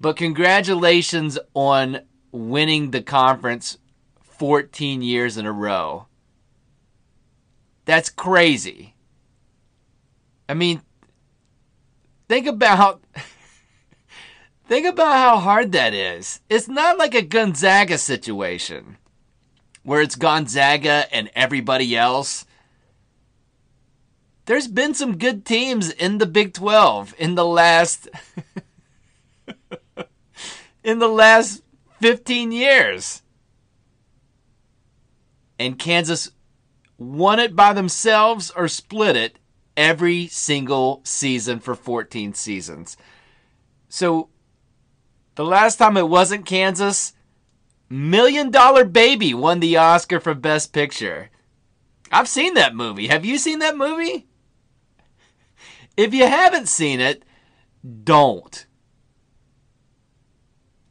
but 0.00 0.16
congratulations 0.16 1.38
on 1.54 2.00
winning 2.32 2.90
the 2.90 3.02
conference 3.02 3.78
14 4.22 5.02
years 5.02 5.36
in 5.36 5.46
a 5.46 5.52
row. 5.52 6.06
That's 7.84 8.10
crazy. 8.10 8.94
I 10.48 10.54
mean, 10.54 10.82
think 12.28 12.46
about 12.46 13.02
think 14.68 14.86
about 14.86 15.16
how 15.16 15.38
hard 15.38 15.72
that 15.72 15.92
is. 15.92 16.40
It's 16.48 16.68
not 16.68 16.98
like 16.98 17.14
a 17.14 17.22
Gonzaga 17.22 17.98
situation 17.98 18.96
where 19.82 20.00
it's 20.00 20.16
Gonzaga 20.16 21.06
and 21.12 21.30
everybody 21.34 21.96
else. 21.96 22.44
There's 24.48 24.66
been 24.66 24.94
some 24.94 25.18
good 25.18 25.44
teams 25.44 25.90
in 25.90 26.16
the 26.16 26.24
Big 26.24 26.54
12 26.54 27.14
in 27.18 27.34
the 27.34 27.44
last 27.44 28.08
in 30.82 31.00
the 31.00 31.08
last 31.08 31.62
15 32.00 32.50
years. 32.50 33.20
And 35.58 35.78
Kansas 35.78 36.30
won 36.96 37.38
it 37.38 37.54
by 37.54 37.74
themselves 37.74 38.50
or 38.50 38.68
split 38.68 39.16
it 39.16 39.38
every 39.76 40.28
single 40.28 41.02
season 41.04 41.60
for 41.60 41.74
14 41.74 42.32
seasons. 42.32 42.96
So 43.90 44.30
The 45.34 45.44
last 45.44 45.76
time 45.76 45.98
it 45.98 46.08
wasn't 46.08 46.46
Kansas, 46.46 47.12
Million 47.90 48.50
Dollar 48.50 48.86
Baby 48.86 49.34
won 49.34 49.60
the 49.60 49.76
Oscar 49.76 50.20
for 50.20 50.32
Best 50.32 50.72
Picture. 50.72 51.28
I've 52.10 52.28
seen 52.28 52.54
that 52.54 52.74
movie. 52.74 53.08
Have 53.08 53.26
you 53.26 53.36
seen 53.36 53.58
that 53.58 53.76
movie? 53.76 54.27
If 55.98 56.14
you 56.14 56.28
haven't 56.28 56.68
seen 56.68 57.00
it, 57.00 57.24
don't. 58.04 58.66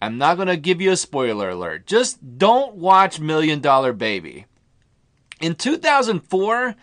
I'm 0.02 0.18
not 0.18 0.36
going 0.36 0.50
to 0.50 0.58
give 0.58 0.82
you 0.82 0.92
a 0.92 0.98
spoiler 0.98 1.50
alert. 1.50 1.88
Just 1.88 2.38
don't 2.38 2.76
watch 2.76 3.18
Million 3.18 3.62
Dollar 3.62 3.94
Baby. 3.94 4.48
In 5.40 5.56
2004, 5.56 6.76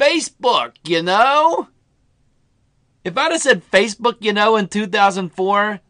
Facebook, 0.00 0.72
you 0.84 1.02
know? 1.02 1.68
If 3.04 3.18
I'd 3.18 3.32
have 3.32 3.42
said 3.42 3.70
Facebook, 3.70 4.16
you 4.20 4.32
know, 4.32 4.56
in 4.56 4.66
2004, 4.66 5.80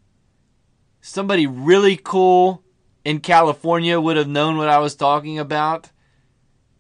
somebody 1.02 1.46
really 1.46 1.96
cool 2.02 2.64
in 3.04 3.20
California 3.20 4.00
would 4.00 4.16
have 4.16 4.26
known 4.26 4.56
what 4.56 4.68
I 4.68 4.78
was 4.78 4.96
talking 4.96 5.38
about. 5.38 5.92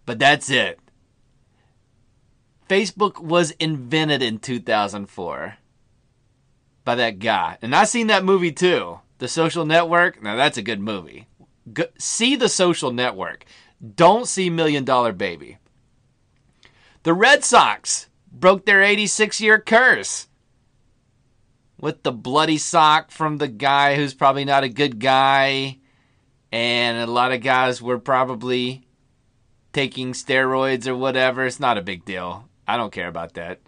But 0.04 0.18
that's 0.18 0.50
it. 0.50 0.80
Facebook 2.68 3.20
was 3.20 3.50
invented 3.52 4.22
in 4.22 4.38
2004 4.38 5.56
by 6.84 6.94
that 6.94 7.18
guy. 7.18 7.58
And 7.62 7.74
I 7.74 7.84
seen 7.84 8.06
that 8.08 8.24
movie 8.24 8.52
too. 8.52 9.00
The 9.18 9.28
Social 9.28 9.64
Network. 9.64 10.22
Now 10.22 10.36
that's 10.36 10.58
a 10.58 10.62
good 10.62 10.80
movie. 10.80 11.28
Go, 11.72 11.84
see 11.98 12.36
The 12.36 12.48
Social 12.48 12.92
Network. 12.92 13.44
Don't 13.94 14.26
see 14.26 14.50
Million 14.50 14.84
Dollar 14.84 15.12
Baby. 15.12 15.58
The 17.02 17.14
Red 17.14 17.44
Sox 17.44 18.08
broke 18.30 18.64
their 18.64 18.82
86 18.82 19.40
year 19.40 19.58
curse 19.60 20.28
with 21.78 22.02
the 22.02 22.12
bloody 22.12 22.58
sock 22.58 23.10
from 23.10 23.38
the 23.38 23.48
guy 23.48 23.96
who's 23.96 24.14
probably 24.14 24.44
not 24.44 24.64
a 24.64 24.68
good 24.68 24.98
guy. 24.98 25.78
And 26.50 26.98
a 26.98 27.12
lot 27.12 27.32
of 27.32 27.42
guys 27.42 27.82
were 27.82 27.98
probably 27.98 28.86
taking 29.72 30.12
steroids 30.12 30.86
or 30.86 30.96
whatever. 30.96 31.44
It's 31.44 31.60
not 31.60 31.78
a 31.78 31.82
big 31.82 32.04
deal. 32.04 32.48
I 32.66 32.76
don't 32.76 32.92
care 32.92 33.08
about 33.08 33.34
that. 33.34 33.60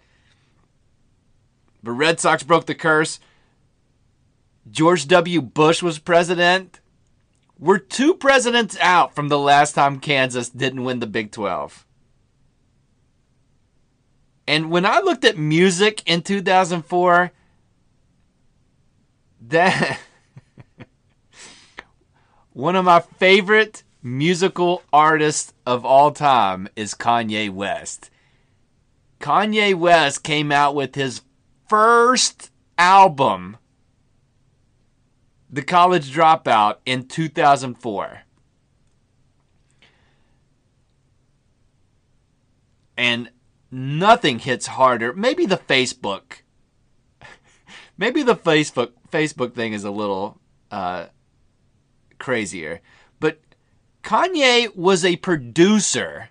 But 1.83 1.91
Red 1.91 2.19
Sox 2.19 2.43
broke 2.43 2.65
the 2.65 2.75
curse. 2.75 3.19
George 4.69 5.07
W. 5.07 5.41
Bush 5.41 5.81
was 5.81 5.99
president. 5.99 6.79
We're 7.59 7.77
two 7.77 8.13
presidents 8.13 8.77
out 8.81 9.15
from 9.15 9.29
the 9.29 9.39
last 9.39 9.73
time 9.73 9.99
Kansas 9.99 10.49
didn't 10.49 10.83
win 10.83 10.99
the 10.99 11.07
Big 11.07 11.31
12. 11.31 11.85
And 14.47 14.71
when 14.71 14.85
I 14.85 14.99
looked 14.99 15.25
at 15.25 15.37
music 15.37 16.03
in 16.05 16.21
2004, 16.21 17.31
that 19.47 19.99
one 22.53 22.75
of 22.75 22.85
my 22.85 22.99
favorite 22.99 23.83
musical 24.01 24.83
artists 24.93 25.53
of 25.65 25.85
all 25.85 26.11
time 26.11 26.67
is 26.75 26.93
Kanye 26.93 27.49
West. 27.49 28.09
Kanye 29.19 29.73
West 29.73 30.23
came 30.23 30.51
out 30.51 30.75
with 30.75 30.95
his 30.95 31.21
first 31.67 32.51
album, 32.77 33.57
The 35.49 35.63
College 35.63 36.13
Dropout, 36.13 36.77
in 36.85 37.07
2004. 37.07 38.21
And 42.95 43.29
nothing 43.69 44.39
hits 44.39 44.67
harder. 44.67 45.13
Maybe 45.13 45.45
the 45.45 45.57
Facebook. 45.57 46.41
Maybe 47.97 48.23
the 48.23 48.35
Facebook 48.35 48.93
Facebook 49.11 49.53
thing 49.53 49.73
is 49.73 49.83
a 49.83 49.91
little 49.91 50.39
uh, 50.71 51.07
crazier. 52.17 52.81
But 53.19 53.39
Kanye 54.03 54.75
was 54.75 55.05
a 55.05 55.17
producer 55.17 56.29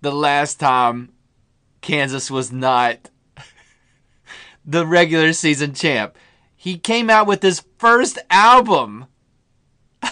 the 0.00 0.12
last 0.12 0.60
time 0.60 1.10
Kansas 1.80 2.30
was 2.30 2.52
not 2.52 3.10
the 4.64 4.86
regular 4.86 5.32
season 5.32 5.74
champ. 5.74 6.16
He 6.54 6.78
came 6.78 7.08
out 7.08 7.26
with 7.26 7.42
his 7.42 7.64
first 7.78 8.18
album. 8.30 9.06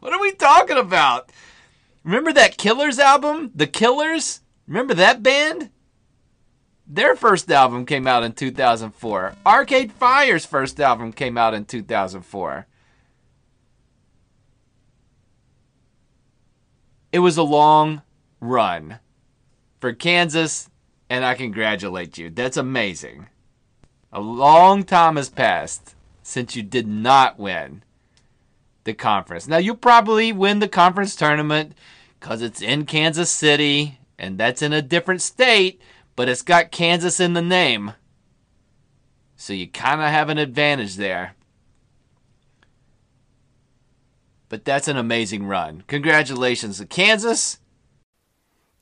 what 0.00 0.12
are 0.12 0.20
we 0.20 0.32
talking 0.32 0.78
about? 0.78 1.30
Remember 2.04 2.32
that 2.32 2.56
Killers 2.56 2.98
album? 2.98 3.50
The 3.54 3.66
Killers? 3.66 4.40
Remember 4.66 4.94
that 4.94 5.22
band? 5.22 5.70
Their 6.86 7.16
first 7.16 7.50
album 7.50 7.84
came 7.84 8.06
out 8.06 8.22
in 8.22 8.32
2004. 8.32 9.34
Arcade 9.44 9.92
Fire's 9.92 10.46
first 10.46 10.78
album 10.80 11.12
came 11.12 11.36
out 11.36 11.52
in 11.52 11.64
2004. 11.64 12.66
It 17.16 17.20
was 17.20 17.38
a 17.38 17.42
long 17.42 18.02
run 18.42 18.98
for 19.80 19.94
Kansas, 19.94 20.68
and 21.08 21.24
I 21.24 21.32
congratulate 21.32 22.18
you. 22.18 22.28
That's 22.28 22.58
amazing. 22.58 23.28
A 24.12 24.20
long 24.20 24.84
time 24.84 25.16
has 25.16 25.30
passed 25.30 25.94
since 26.22 26.54
you 26.54 26.62
did 26.62 26.86
not 26.86 27.38
win 27.38 27.82
the 28.84 28.92
conference. 28.92 29.48
Now, 29.48 29.56
you'll 29.56 29.76
probably 29.76 30.30
win 30.30 30.58
the 30.58 30.68
conference 30.68 31.16
tournament 31.16 31.72
because 32.20 32.42
it's 32.42 32.60
in 32.60 32.84
Kansas 32.84 33.30
City, 33.30 33.98
and 34.18 34.36
that's 34.36 34.60
in 34.60 34.74
a 34.74 34.82
different 34.82 35.22
state 35.22 35.80
but 36.16 36.30
it's 36.30 36.42
got 36.42 36.70
Kansas 36.70 37.18
in 37.18 37.34
the 37.34 37.42
name. 37.42 37.92
So 39.36 39.52
you 39.52 39.68
kind 39.68 40.00
of 40.00 40.08
have 40.08 40.30
an 40.30 40.38
advantage 40.38 40.96
there. 40.96 41.36
But 44.48 44.64
that's 44.64 44.88
an 44.88 44.96
amazing 44.96 45.46
run. 45.46 45.82
Congratulations 45.88 46.78
to 46.78 46.86
Kansas. 46.86 47.58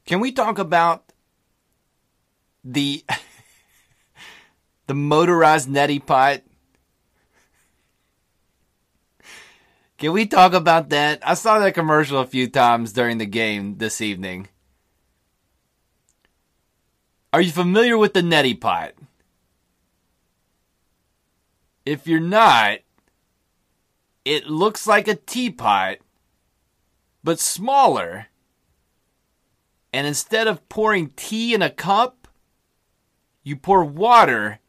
Can 0.06 0.20
we 0.20 0.32
talk 0.32 0.58
about 0.58 1.12
the 2.62 3.04
the 4.86 4.94
motorized 4.94 5.68
neti 5.68 6.04
pot? 6.04 6.42
Can 9.96 10.12
we 10.12 10.26
talk 10.26 10.52
about 10.52 10.90
that? 10.90 11.26
I 11.26 11.34
saw 11.34 11.58
that 11.58 11.74
commercial 11.74 12.18
a 12.18 12.26
few 12.26 12.48
times 12.48 12.92
during 12.92 13.18
the 13.18 13.26
game 13.26 13.78
this 13.78 14.00
evening. 14.00 14.48
Are 17.32 17.40
you 17.40 17.50
familiar 17.50 17.96
with 17.96 18.12
the 18.12 18.20
neti 18.20 18.60
pot? 18.60 18.92
If 21.86 22.06
you're 22.06 22.20
not, 22.20 22.78
it 24.24 24.46
looks 24.46 24.86
like 24.86 25.08
a 25.08 25.14
teapot, 25.14 25.98
but 27.22 27.38
smaller. 27.38 28.26
And 29.92 30.06
instead 30.06 30.48
of 30.48 30.68
pouring 30.68 31.12
tea 31.16 31.54
in 31.54 31.62
a 31.62 31.70
cup, 31.70 32.28
you 33.42 33.56
pour 33.56 33.84
water 33.84 34.60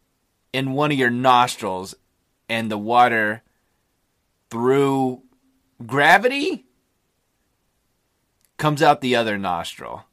in 0.53 0.73
one 0.73 0.91
of 0.91 0.97
your 0.97 1.09
nostrils, 1.09 1.95
and 2.47 2.69
the 2.69 2.77
water, 2.77 3.41
through 4.49 5.23
gravity, 5.85 6.65
comes 8.57 8.81
out 8.81 9.01
the 9.01 9.15
other 9.15 9.37
nostril. 9.37 10.05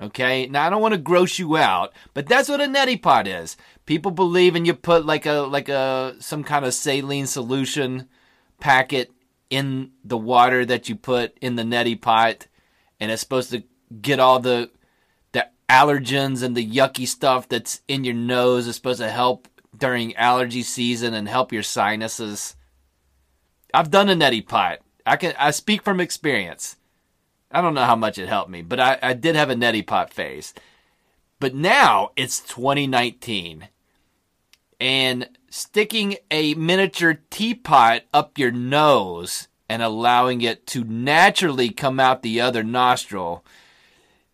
Okay, 0.00 0.46
now 0.46 0.66
I 0.66 0.70
don't 0.70 0.82
want 0.82 0.92
to 0.92 0.98
gross 0.98 1.38
you 1.38 1.56
out, 1.56 1.92
but 2.12 2.26
that's 2.26 2.48
what 2.48 2.60
a 2.60 2.64
neti 2.64 3.00
pot 3.00 3.28
is. 3.28 3.56
People 3.86 4.10
believe 4.10 4.56
and 4.56 4.66
you 4.66 4.74
put 4.74 5.06
like 5.06 5.26
a 5.26 5.42
like 5.42 5.68
a 5.68 6.16
some 6.18 6.42
kind 6.42 6.64
of 6.64 6.74
saline 6.74 7.26
solution 7.26 8.08
packet 8.62 9.10
in 9.50 9.90
the 10.04 10.16
water 10.16 10.64
that 10.64 10.88
you 10.88 10.94
put 10.94 11.36
in 11.40 11.56
the 11.56 11.64
neti 11.64 12.00
pot, 12.00 12.46
and 13.00 13.10
it's 13.10 13.20
supposed 13.20 13.50
to 13.50 13.64
get 14.00 14.20
all 14.20 14.38
the 14.38 14.70
the 15.32 15.48
allergens 15.68 16.44
and 16.44 16.56
the 16.56 16.64
yucky 16.64 17.06
stuff 17.08 17.48
that's 17.48 17.80
in 17.88 18.04
your 18.04 18.14
nose. 18.14 18.68
It's 18.68 18.76
supposed 18.76 19.00
to 19.00 19.10
help 19.10 19.48
during 19.76 20.14
allergy 20.14 20.62
season 20.62 21.12
and 21.12 21.28
help 21.28 21.52
your 21.52 21.64
sinuses. 21.64 22.54
I've 23.74 23.90
done 23.90 24.08
a 24.08 24.14
neti 24.14 24.46
pot. 24.46 24.78
I 25.04 25.16
can 25.16 25.34
I 25.40 25.50
speak 25.50 25.82
from 25.82 25.98
experience. 25.98 26.76
I 27.50 27.60
don't 27.60 27.74
know 27.74 27.84
how 27.84 27.96
much 27.96 28.16
it 28.16 28.28
helped 28.28 28.48
me, 28.48 28.62
but 28.62 28.78
I, 28.78 28.98
I 29.02 29.12
did 29.12 29.34
have 29.34 29.50
a 29.50 29.56
neti 29.56 29.84
pot 29.84 30.12
phase. 30.12 30.54
But 31.40 31.52
now 31.56 32.12
it's 32.14 32.38
2019. 32.38 33.68
And 34.82 35.28
sticking 35.48 36.16
a 36.28 36.54
miniature 36.54 37.20
teapot 37.30 38.02
up 38.12 38.36
your 38.36 38.50
nose 38.50 39.46
and 39.68 39.80
allowing 39.80 40.40
it 40.40 40.66
to 40.66 40.82
naturally 40.82 41.70
come 41.70 42.00
out 42.00 42.22
the 42.22 42.40
other 42.40 42.64
nostril, 42.64 43.44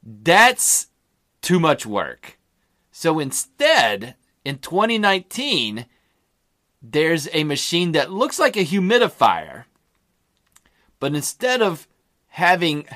that's 0.02 0.86
too 1.42 1.60
much 1.60 1.84
work. 1.84 2.38
So 2.90 3.18
instead, 3.18 4.14
in 4.42 4.56
2019, 4.56 5.84
there's 6.80 7.28
a 7.34 7.44
machine 7.44 7.92
that 7.92 8.10
looks 8.10 8.38
like 8.38 8.56
a 8.56 8.64
humidifier. 8.64 9.64
But 10.98 11.14
instead 11.14 11.60
of 11.60 11.86
having 12.28 12.86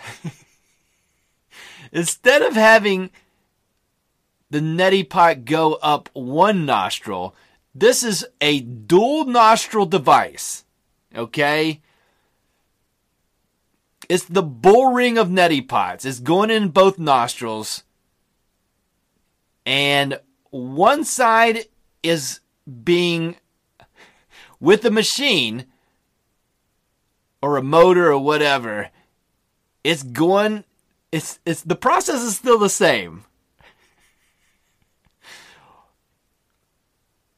instead 1.93 2.41
of 2.41 2.55
having 2.55 3.11
the 4.53 4.61
neti 4.61 5.09
pot 5.09 5.47
go 5.47 5.79
up 5.83 6.11
one 6.13 6.67
nostril, 6.67 7.35
This 7.75 8.03
is 8.03 8.27
a 8.39 8.61
dual 8.61 9.25
nostril 9.25 9.87
device. 9.87 10.65
Okay? 11.17 11.81
It's 14.11 14.27
the 14.27 14.43
bull 14.43 14.93
ring 14.93 15.17
of 15.17 15.29
neti 15.29 15.67
pots. 15.67 16.05
It's 16.05 16.21
going 16.21 16.51
in 16.51 16.69
both 16.69 16.99
nostrils. 16.99 17.85
And 19.65 20.21
one 20.51 21.05
side 21.05 21.65
is 22.03 22.41
being 22.85 23.37
with 24.61 24.85
a 24.85 24.91
machine 24.91 25.65
or 27.41 27.57
a 27.57 27.63
motor 27.63 28.13
or 28.13 28.19
whatever. 28.19 28.91
It's 29.83 30.03
going 30.03 30.65
it's 31.11 31.39
it's 31.47 31.63
the 31.63 31.75
process 31.75 32.21
is 32.21 32.37
still 32.37 32.59
the 32.59 32.69
same. 32.69 33.25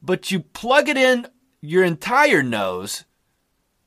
But 0.05 0.29
you 0.29 0.41
plug 0.41 0.87
it 0.87 0.97
in 0.97 1.27
your 1.61 1.83
entire 1.83 2.43
nose 2.43 3.05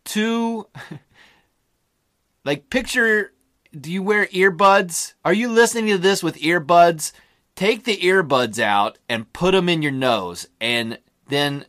to 0.07 0.67
like 2.45 2.71
picture 2.71 3.33
do 3.79 3.93
you 3.93 4.03
wear 4.03 4.27
earbuds? 4.27 5.13
Are 5.25 5.33
you 5.33 5.49
listening 5.49 5.89
to 5.89 5.99
this 5.99 6.23
with 6.23 6.37
earbuds? 6.41 7.13
Take 7.55 7.85
the 7.85 7.99
earbuds 7.99 8.59
out 8.59 8.99
and 9.09 9.33
put 9.33 9.53
them 9.53 9.69
in 9.69 9.83
your 9.83 9.93
nose 9.93 10.49
and 10.61 10.99
then 11.29 11.67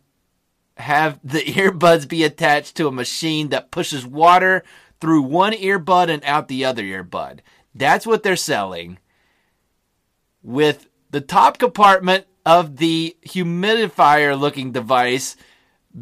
have 0.77 1.19
the 1.23 1.39
earbuds 1.43 2.07
be 2.07 2.23
attached 2.23 2.75
to 2.77 2.87
a 2.87 2.91
machine 2.91 3.49
that 3.49 3.71
pushes 3.71 4.05
water 4.05 4.63
through 5.01 5.23
one 5.23 5.53
earbud 5.53 6.09
and 6.09 6.23
out 6.23 6.47
the 6.47 6.65
other 6.65 6.83
earbud. 6.83 7.39
That's 7.75 8.07
what 8.07 8.23
they're 8.23 8.35
selling. 8.35 8.97
With 10.41 10.87
the 11.11 11.21
top 11.21 11.57
compartment 11.57 12.25
of 12.45 12.77
the 12.77 13.15
humidifier 13.25 14.39
looking 14.39 14.71
device 14.71 15.35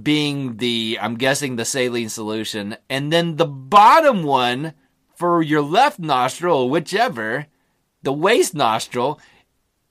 being 0.04 0.58
the, 0.58 0.98
I'm 1.02 1.16
guessing, 1.16 1.56
the 1.56 1.66
saline 1.66 2.10
solution, 2.10 2.78
and 2.90 3.12
then 3.12 3.38
the 3.38 3.46
bottom 3.46 4.24
one 4.24 4.74
for 5.16 5.42
your 5.42 5.62
left 5.62 5.98
nostril, 5.98 6.70
whichever, 6.70 7.48
the 8.04 8.14
waste 8.14 8.54
nostril, 8.54 9.20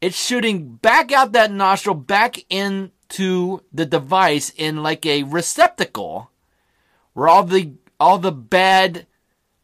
it's 0.00 0.16
shooting 0.16 0.76
back 0.76 1.12
out 1.12 1.32
that 1.32 1.50
nostril, 1.50 1.94
back 1.94 2.44
into 2.50 3.62
the 3.72 3.86
device 3.86 4.52
in 4.56 4.82
like 4.82 5.04
a 5.06 5.24
receptacle 5.24 6.30
where 7.14 7.28
all 7.28 7.44
the 7.44 7.72
all 7.98 8.18
the 8.18 8.32
bad 8.32 9.06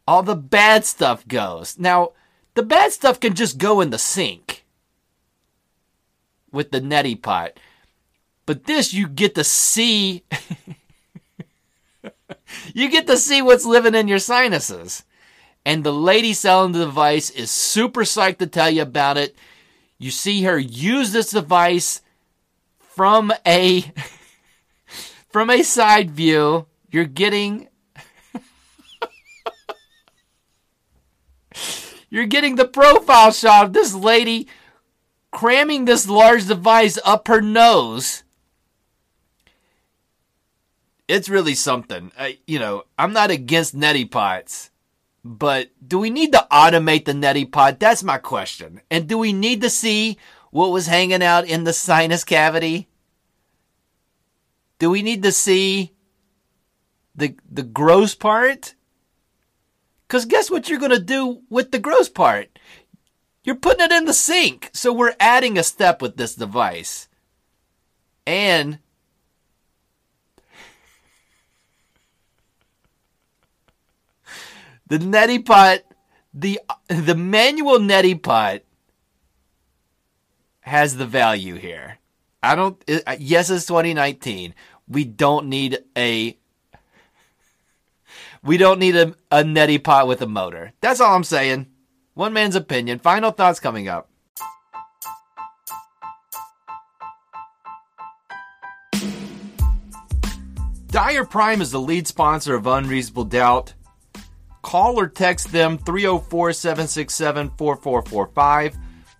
all 0.07 0.23
the 0.23 0.35
bad 0.35 0.83
stuff 0.83 1.27
goes. 1.27 1.77
Now, 1.77 2.11
the 2.55 2.63
bad 2.63 2.91
stuff 2.91 3.19
can 3.19 3.35
just 3.35 3.57
go 3.57 3.79
in 3.79 3.91
the 3.91 3.97
sink 3.97 4.62
with 6.53 6.71
the 6.71 6.79
neti 6.79 7.21
pot. 7.21 7.59
But 8.45 8.65
this 8.65 8.93
you 8.93 9.07
get 9.07 9.35
to 9.35 9.43
see 9.43 10.23
you 12.73 12.89
get 12.89 13.07
to 13.07 13.17
see 13.17 13.41
what's 13.41 13.65
living 13.65 13.95
in 13.95 14.07
your 14.07 14.19
sinuses. 14.19 15.03
And 15.65 15.83
the 15.83 15.93
lady 15.93 16.33
selling 16.33 16.73
the 16.73 16.85
device 16.85 17.29
is 17.29 17.49
super 17.49 18.01
psyched 18.01 18.39
to 18.39 18.47
tell 18.47 18.69
you 18.69 18.81
about 18.81 19.17
it. 19.17 19.33
You 19.97 20.11
see 20.11 20.43
her 20.43 20.59
use 20.59 21.13
this 21.13 21.31
device 21.31 22.01
from 22.79 23.31
a 23.45 23.85
from 25.29 25.49
a 25.49 25.63
side 25.63 26.11
view. 26.11 26.65
You're 26.91 27.05
getting 27.05 27.69
You're 32.09 32.25
getting 32.25 32.57
the 32.57 32.67
profile 32.67 33.31
shot 33.31 33.67
of 33.67 33.73
this 33.73 33.95
lady 33.95 34.49
cramming 35.33 35.85
this 35.85 36.07
large 36.07 36.47
device 36.47 36.97
up 37.03 37.27
her 37.27 37.41
nose. 37.41 38.23
It's 41.07 41.27
really 41.27 41.55
something. 41.55 42.11
I, 42.17 42.37
you 42.47 42.59
know, 42.59 42.83
I'm 42.97 43.11
not 43.11 43.31
against 43.31 43.75
neti 43.75 44.09
pots, 44.09 44.71
but 45.25 45.71
do 45.85 45.99
we 45.99 46.09
need 46.09 46.31
to 46.31 46.47
automate 46.49 47.05
the 47.05 47.11
neti 47.11 47.51
pot? 47.51 47.79
That's 47.79 48.03
my 48.03 48.19
question. 48.19 48.81
And 48.89 49.07
do 49.07 49.17
we 49.17 49.33
need 49.33 49.61
to 49.61 49.69
see 49.69 50.17
what 50.51 50.71
was 50.71 50.87
hanging 50.87 51.23
out 51.23 51.45
in 51.45 51.65
the 51.65 51.73
sinus 51.73 52.23
cavity? 52.23 52.87
Do 54.79 54.89
we 54.89 55.01
need 55.01 55.23
to 55.23 55.31
see 55.31 55.93
the 57.15 57.35
the 57.49 57.63
gross 57.63 58.15
part? 58.15 58.75
Because 60.07 60.25
guess 60.25 60.51
what 60.51 60.69
you're 60.69 60.79
going 60.79 60.91
to 60.91 60.99
do 60.99 61.41
with 61.49 61.71
the 61.71 61.79
gross 61.79 62.07
part? 62.07 62.52
You're 63.43 63.55
putting 63.55 63.85
it 63.85 63.91
in 63.91 64.05
the 64.05 64.13
sink. 64.13 64.69
So 64.73 64.93
we're 64.93 65.15
adding 65.19 65.57
a 65.57 65.63
step 65.63 66.01
with 66.01 66.15
this 66.15 66.35
device. 66.35 67.07
And 68.25 68.79
the 74.87 74.97
neti 74.97 75.45
pot, 75.45 75.79
the 76.33 76.59
the 76.87 77.15
manual 77.15 77.79
neti 77.79 78.21
pot 78.21 78.61
has 80.61 80.95
the 80.95 81.05
value 81.05 81.55
here. 81.55 81.99
I 82.41 82.55
don't. 82.55 82.81
Yes, 83.19 83.49
it's 83.49 83.65
2019. 83.65 84.53
We 84.87 85.03
don't 85.03 85.47
need 85.47 85.79
a 85.97 86.37
we 88.41 88.57
don't 88.57 88.79
need 88.79 88.95
a, 88.95 89.15
a 89.31 89.43
neti 89.43 89.83
pot 89.83 90.07
with 90.07 90.21
a 90.21 90.27
motor. 90.27 90.73
That's 90.81 91.01
all 91.01 91.15
I'm 91.15 91.23
saying. 91.23 91.67
One 92.13 92.33
man's 92.33 92.55
opinion. 92.55 92.99
Final 92.99 93.31
thoughts 93.31 93.59
coming 93.59 93.87
up. 93.87 94.09
Dyer 100.87 101.25
Prime 101.25 101.59
is 101.59 101.71
the 101.71 101.79
lead 101.79 102.07
sponsor 102.07 102.53
of 102.53 102.67
Unreasonable 102.67 103.25
Doubt. 103.25 103.73
Call 104.61 104.99
or 104.99 105.07
text 105.07 105.51
them 105.51 105.77
304 105.79 106.53
767 106.53 107.51
4445. 107.57 108.77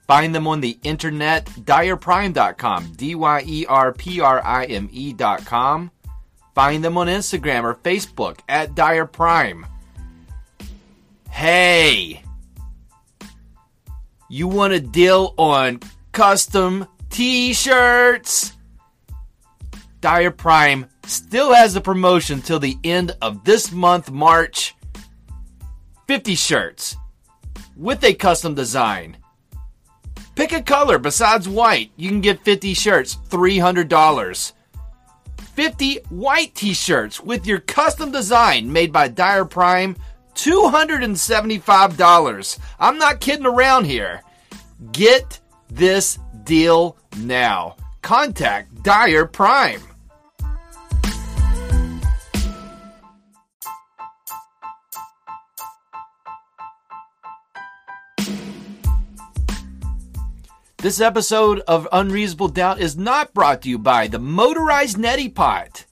Find 0.08 0.36
them 0.36 0.48
on 0.48 0.62
the 0.62 0.78
internet, 0.84 1.46
dyerprime.com, 1.46 2.94
D 2.94 3.16
Y 3.16 3.44
E 3.46 3.66
R 3.68 3.94
P 3.94 4.22
R 4.22 4.46
I 4.46 4.66
M 4.66 4.90
E.com. 4.92 5.92
Find 6.54 6.84
them 6.84 6.98
on 6.98 7.08
Instagram 7.08 7.64
or 7.64 7.74
Facebook 7.74 8.40
at 8.48 8.76
Dyer 8.76 9.06
Prime. 9.06 9.66
Hey, 11.30 12.23
you 14.34 14.48
want 14.48 14.74
a 14.74 14.80
deal 14.80 15.36
on 15.38 15.80
custom 16.12 16.88
t 17.12 17.54
shirts? 17.54 18.54
Dyer 20.02 20.32
Prime 20.32 20.88
still 21.06 21.54
has 21.54 21.76
a 21.76 21.82
promotion 21.82 22.42
till 22.42 22.58
the 22.58 22.76
end 22.84 23.16
of 23.22 23.44
this 23.44 23.72
month, 23.72 24.10
March. 24.10 24.76
50 26.08 26.34
shirts 26.34 26.96
with 27.78 28.04
a 28.04 28.16
custom 28.16 28.56
design. 28.56 29.18
Pick 30.36 30.52
a 30.52 30.64
color 30.64 30.98
besides 30.98 31.48
white. 31.48 31.92
You 31.96 32.10
can 32.10 32.22
get 32.22 32.44
50 32.44 32.74
shirts, 32.74 33.20
$300. 33.30 34.54
50 35.38 35.96
white 36.10 36.56
t-shirts 36.56 37.22
with 37.22 37.46
your 37.46 37.60
custom 37.60 38.12
design 38.12 38.74
made 38.74 38.92
by 38.92 39.10
Dyer 39.10 39.46
Prime, 39.46 39.96
$275. 40.36 42.60
I'm 42.80 42.98
not 42.98 43.20
kidding 43.20 43.46
around 43.46 43.84
here. 43.86 44.24
Get 44.92 45.40
this 45.70 46.18
deal 46.44 46.98
now. 47.18 47.76
Contact 48.02 48.84
Dyer 48.84 49.26
Prime. 49.26 49.82
This 60.84 61.00
episode 61.00 61.62
of 61.62 61.88
Unreasonable 61.94 62.50
Doubt 62.50 62.82
is 62.82 62.98
not 62.98 63.34
brought 63.34 63.62
to 63.62 63.70
you 63.70 63.80
by 63.80 64.08
the 64.08 64.20
motorized 64.20 64.98
neti 64.98 65.34
pot. 65.34 65.86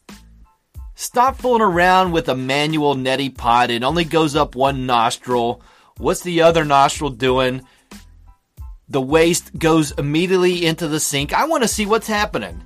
Stop 1.01 1.37
fooling 1.37 1.63
around 1.63 2.11
with 2.11 2.29
a 2.29 2.35
manual 2.35 2.93
neti 2.93 3.35
pot. 3.35 3.71
It 3.71 3.81
only 3.81 4.03
goes 4.03 4.35
up 4.35 4.53
one 4.53 4.85
nostril. 4.85 5.63
What's 5.97 6.21
the 6.21 6.43
other 6.43 6.63
nostril 6.63 7.09
doing? 7.09 7.65
The 8.87 9.01
waste 9.01 9.57
goes 9.57 9.89
immediately 9.93 10.63
into 10.63 10.87
the 10.87 10.99
sink. 10.99 11.33
I 11.33 11.45
want 11.45 11.63
to 11.63 11.67
see 11.67 11.87
what's 11.87 12.05
happening. 12.05 12.61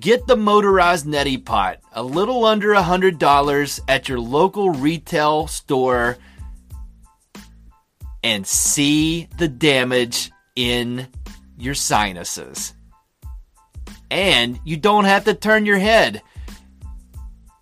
Get 0.00 0.26
the 0.26 0.36
motorized 0.36 1.06
neti 1.06 1.42
pot, 1.42 1.80
a 1.94 2.02
little 2.02 2.44
under 2.44 2.74
a 2.74 2.82
$100 2.82 3.80
at 3.88 4.06
your 4.06 4.20
local 4.20 4.68
retail 4.68 5.46
store, 5.46 6.18
and 8.22 8.46
see 8.46 9.30
the 9.38 9.48
damage 9.48 10.30
in 10.56 11.08
your 11.56 11.74
sinuses. 11.74 12.74
And 14.10 14.60
you 14.62 14.76
don't 14.76 15.06
have 15.06 15.24
to 15.24 15.32
turn 15.32 15.64
your 15.64 15.78
head. 15.78 16.20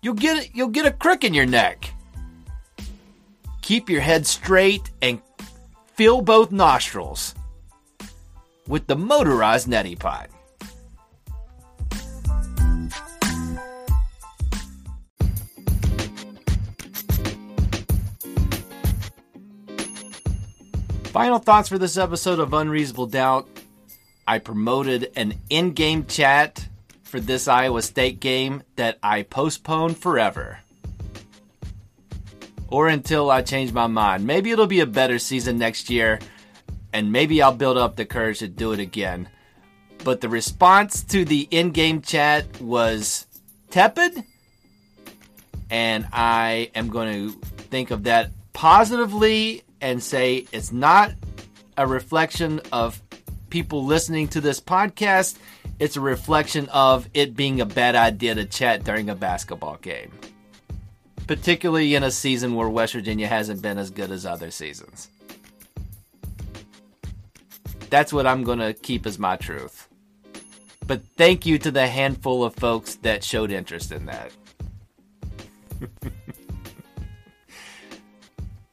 You'll 0.01 0.13
get 0.13 0.55
you'll 0.55 0.69
get 0.69 0.85
a 0.85 0.91
crick 0.91 1.23
in 1.23 1.33
your 1.33 1.45
neck. 1.45 1.93
Keep 3.61 3.89
your 3.89 4.01
head 4.01 4.25
straight 4.25 4.89
and 5.01 5.21
fill 5.95 6.21
both 6.21 6.51
nostrils 6.51 7.35
with 8.67 8.87
the 8.87 8.95
motorized 8.95 9.67
neti 9.67 9.99
pot. 9.99 10.29
Final 21.11 21.39
thoughts 21.39 21.67
for 21.67 21.77
this 21.77 21.97
episode 21.97 22.39
of 22.39 22.53
Unreasonable 22.53 23.07
Doubt. 23.07 23.49
I 24.25 24.39
promoted 24.39 25.11
an 25.17 25.33
in 25.49 25.71
game 25.71 26.05
chat 26.05 26.69
for 27.09 27.19
this 27.19 27.47
Iowa 27.47 27.81
State 27.81 28.19
game 28.19 28.63
that 28.75 28.99
I 29.01 29.23
postponed 29.23 29.97
forever. 29.97 30.59
Or 32.67 32.87
until 32.87 33.31
I 33.31 33.41
change 33.41 33.73
my 33.73 33.87
mind. 33.87 34.27
Maybe 34.27 34.51
it'll 34.51 34.67
be 34.67 34.79
a 34.79 34.85
better 34.85 35.17
season 35.17 35.57
next 35.57 35.89
year, 35.89 36.19
and 36.93 37.11
maybe 37.11 37.41
I'll 37.41 37.53
build 37.53 37.77
up 37.77 37.95
the 37.95 38.05
courage 38.05 38.39
to 38.39 38.47
do 38.47 38.71
it 38.73 38.79
again. 38.79 39.27
But 40.03 40.21
the 40.21 40.29
response 40.29 41.03
to 41.05 41.25
the 41.25 41.47
in 41.49 41.71
game 41.71 42.01
chat 42.01 42.61
was 42.61 43.25
tepid, 43.71 44.23
and 45.69 46.07
I 46.13 46.71
am 46.75 46.89
going 46.89 47.11
to 47.11 47.31
think 47.71 47.91
of 47.91 48.03
that 48.03 48.31
positively 48.53 49.63
and 49.81 50.01
say 50.01 50.45
it's 50.51 50.71
not 50.71 51.13
a 51.77 51.87
reflection 51.87 52.61
of 52.71 53.01
people 53.49 53.85
listening 53.85 54.27
to 54.29 54.41
this 54.41 54.59
podcast. 54.59 55.37
It's 55.79 55.95
a 55.95 56.01
reflection 56.01 56.67
of 56.69 57.07
it 57.13 57.37
being 57.37 57.61
a 57.61 57.65
bad 57.65 57.95
idea 57.95 58.35
to 58.35 58.45
chat 58.45 58.83
during 58.83 59.09
a 59.09 59.15
basketball 59.15 59.77
game, 59.77 60.11
particularly 61.25 61.95
in 61.95 62.03
a 62.03 62.11
season 62.11 62.53
where 62.53 62.67
West 62.67 62.93
Virginia 62.93 63.27
hasn't 63.27 63.61
been 63.61 63.77
as 63.77 63.89
good 63.89 64.11
as 64.11 64.25
other 64.25 64.51
seasons. 64.51 65.09
That's 67.89 68.11
what 68.11 68.27
I'm 68.27 68.43
going 68.43 68.59
to 68.59 68.73
keep 68.73 69.05
as 69.05 69.17
my 69.17 69.37
truth. 69.37 69.87
But 70.85 71.01
thank 71.17 71.45
you 71.45 71.57
to 71.59 71.71
the 71.71 71.87
handful 71.87 72.43
of 72.43 72.55
folks 72.55 72.95
that 72.95 73.23
showed 73.23 73.51
interest 73.51 73.93
in 73.93 74.05
that. 74.07 74.31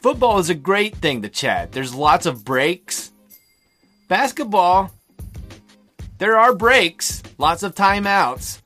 Football 0.00 0.38
is 0.38 0.50
a 0.50 0.54
great 0.54 0.96
thing 0.96 1.22
to 1.22 1.28
chat. 1.28 1.72
There's 1.72 1.94
lots 1.94 2.26
of 2.26 2.44
breaks. 2.44 3.12
Basketball, 4.08 4.90
there 6.18 6.38
are 6.38 6.54
breaks, 6.54 7.22
lots 7.38 7.62
of 7.62 7.74
timeouts, 7.74 8.60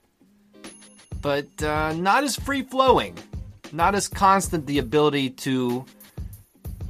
but 1.21 1.63
uh, 1.63 1.93
not 1.95 2.25
as 2.25 2.37
free 2.37 2.63
flowing, 2.63 3.17
not 3.73 3.95
as 3.95 4.09
constant 4.09 4.67
the 4.67 4.79
ability 4.79 5.31
to 5.31 5.85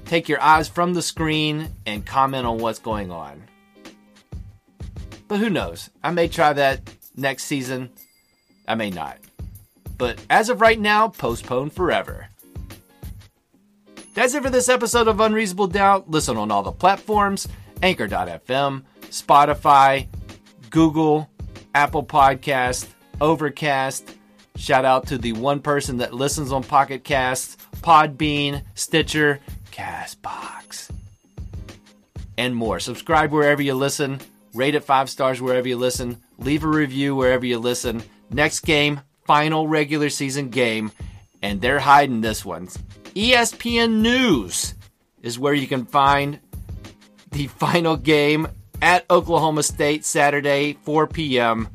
take 0.05 0.29
your 0.29 0.40
eyes 0.40 0.68
from 0.68 0.94
the 0.94 1.03
screen 1.03 1.68
and 1.87 2.05
comment 2.05 2.46
on 2.46 2.59
what's 2.59 2.79
going 2.79 3.11
on. 3.11 3.42
But 5.29 5.38
who 5.38 5.51
knows? 5.51 5.90
I 6.03 6.11
may 6.11 6.29
try 6.29 6.53
that 6.53 6.81
next 7.16 7.44
season. 7.44 7.90
I 8.66 8.75
may 8.75 8.90
not. 8.90 9.18
But 9.96 10.18
as 10.29 10.49
of 10.49 10.61
right 10.61 10.79
now, 10.79 11.09
postponed 11.09 11.73
forever. 11.73 12.29
That's 14.14 14.35
it 14.35 14.42
for 14.42 14.51
this 14.51 14.68
episode 14.68 15.07
of 15.07 15.20
Unreasonable 15.20 15.68
Doubt. 15.68 16.11
Listen 16.11 16.37
on 16.37 16.51
all 16.51 16.62
the 16.62 16.73
platforms 16.73 17.46
Anchor.fm, 17.83 18.83
Spotify, 19.03 20.09
Google, 20.70 21.28
Apple 21.74 22.04
Podcast, 22.04 22.87
Overcast. 23.20 24.16
Shout 24.56 24.85
out 24.85 25.09
to 25.09 25.18
the 25.18 25.33
one 25.33 25.61
person 25.61 25.98
that 25.98 26.14
listens 26.14 26.52
on 26.52 26.62
Pocket 26.62 27.04
Casts, 27.04 27.56
Podbean, 27.76 28.62
Stitcher, 28.74 29.40
Castbox, 29.72 30.90
and 32.38 32.54
more. 32.54 32.80
Subscribe 32.80 33.33
wherever 33.33 33.62
you 33.62 33.74
listen. 33.74 34.20
Rate 34.54 34.74
it 34.74 34.85
five 34.85 35.09
stars 35.09 35.40
wherever 35.40 35.68
you 35.68 35.76
listen. 35.76 36.20
Leave 36.38 36.64
a 36.64 36.68
review 36.68 37.14
wherever 37.14 37.46
you 37.46 37.59
listen. 37.59 38.02
Next 38.30 38.61
game, 38.61 39.00
final 39.24 39.68
regular 39.68 40.11
season 40.11 40.50
game, 40.50 40.92
and 41.42 41.61
they're 41.61 41.78
hiding 41.78 42.20
this 42.20 42.44
one. 42.44 42.68
ESPN 43.14 44.00
News 44.00 44.74
is 45.22 45.38
where 45.38 45.54
you 45.54 45.66
can 45.66 45.85
find 45.85 46.40
the 47.30 47.46
final 47.59 47.96
game 47.96 48.48
at 48.82 49.04
Oklahoma 49.10 49.62
State 49.62 50.04
Saturday, 50.04 50.74
4 50.82 51.06
p.m. 51.06 51.68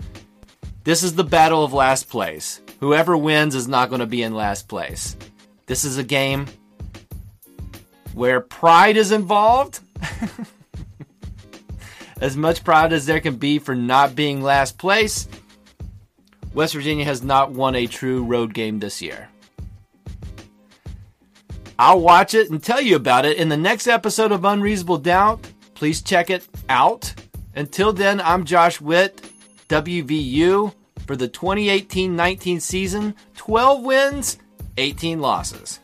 This 0.84 1.04
is 1.04 1.16
the 1.16 1.24
battle 1.24 1.64
of 1.64 1.74
last 1.74 2.10
place. 2.10 2.62
Whoever 2.80 3.18
wins 3.18 3.56
is 3.56 3.68
not 3.68 3.90
going 3.90 4.00
to 4.00 4.06
be 4.06 4.22
in 4.22 4.34
last 4.34 4.68
place. 4.68 5.16
This 5.66 5.84
is 5.84 5.98
a 5.98 6.04
game 6.04 6.46
where 8.14 8.40
pride 8.40 8.98
is 8.98 9.12
involved. 9.12 9.80
as 12.22 12.38
much 12.38 12.64
pride 12.64 12.94
as 12.94 13.06
there 13.06 13.20
can 13.20 13.38
be 13.38 13.60
for 13.60 13.76
not 13.76 14.16
being 14.16 14.42
last 14.42 14.78
place, 14.78 15.28
West 16.54 16.74
Virginia 16.74 17.06
has 17.06 17.24
not 17.24 17.52
won 17.52 17.76
a 17.76 17.88
true 17.88 18.24
road 18.24 18.54
game 18.54 18.80
this 18.80 19.02
year. 19.02 19.30
I'll 21.78 22.00
watch 22.00 22.34
it 22.34 22.50
and 22.50 22.64
tell 22.64 22.80
you 22.80 22.96
about 22.96 23.26
it 23.26 23.38
in 23.38 23.50
the 23.50 23.58
next 23.58 23.88
episode 23.88 24.32
of 24.32 24.46
Unreasonable 24.46 25.00
Doubt. 25.00 25.46
Please 25.74 26.02
check 26.02 26.30
it 26.30 26.48
out. 26.70 27.14
Until 27.56 27.94
then, 27.94 28.20
I'm 28.22 28.46
Josh 28.46 28.82
Witt, 28.82 29.30
WVU, 29.70 30.74
for 31.06 31.16
the 31.16 31.28
2018 31.28 32.16
19 32.16 32.60
season 32.60 33.16
12 33.36 33.84
wins, 33.84 34.38
18 34.78 35.20
losses. 35.20 35.80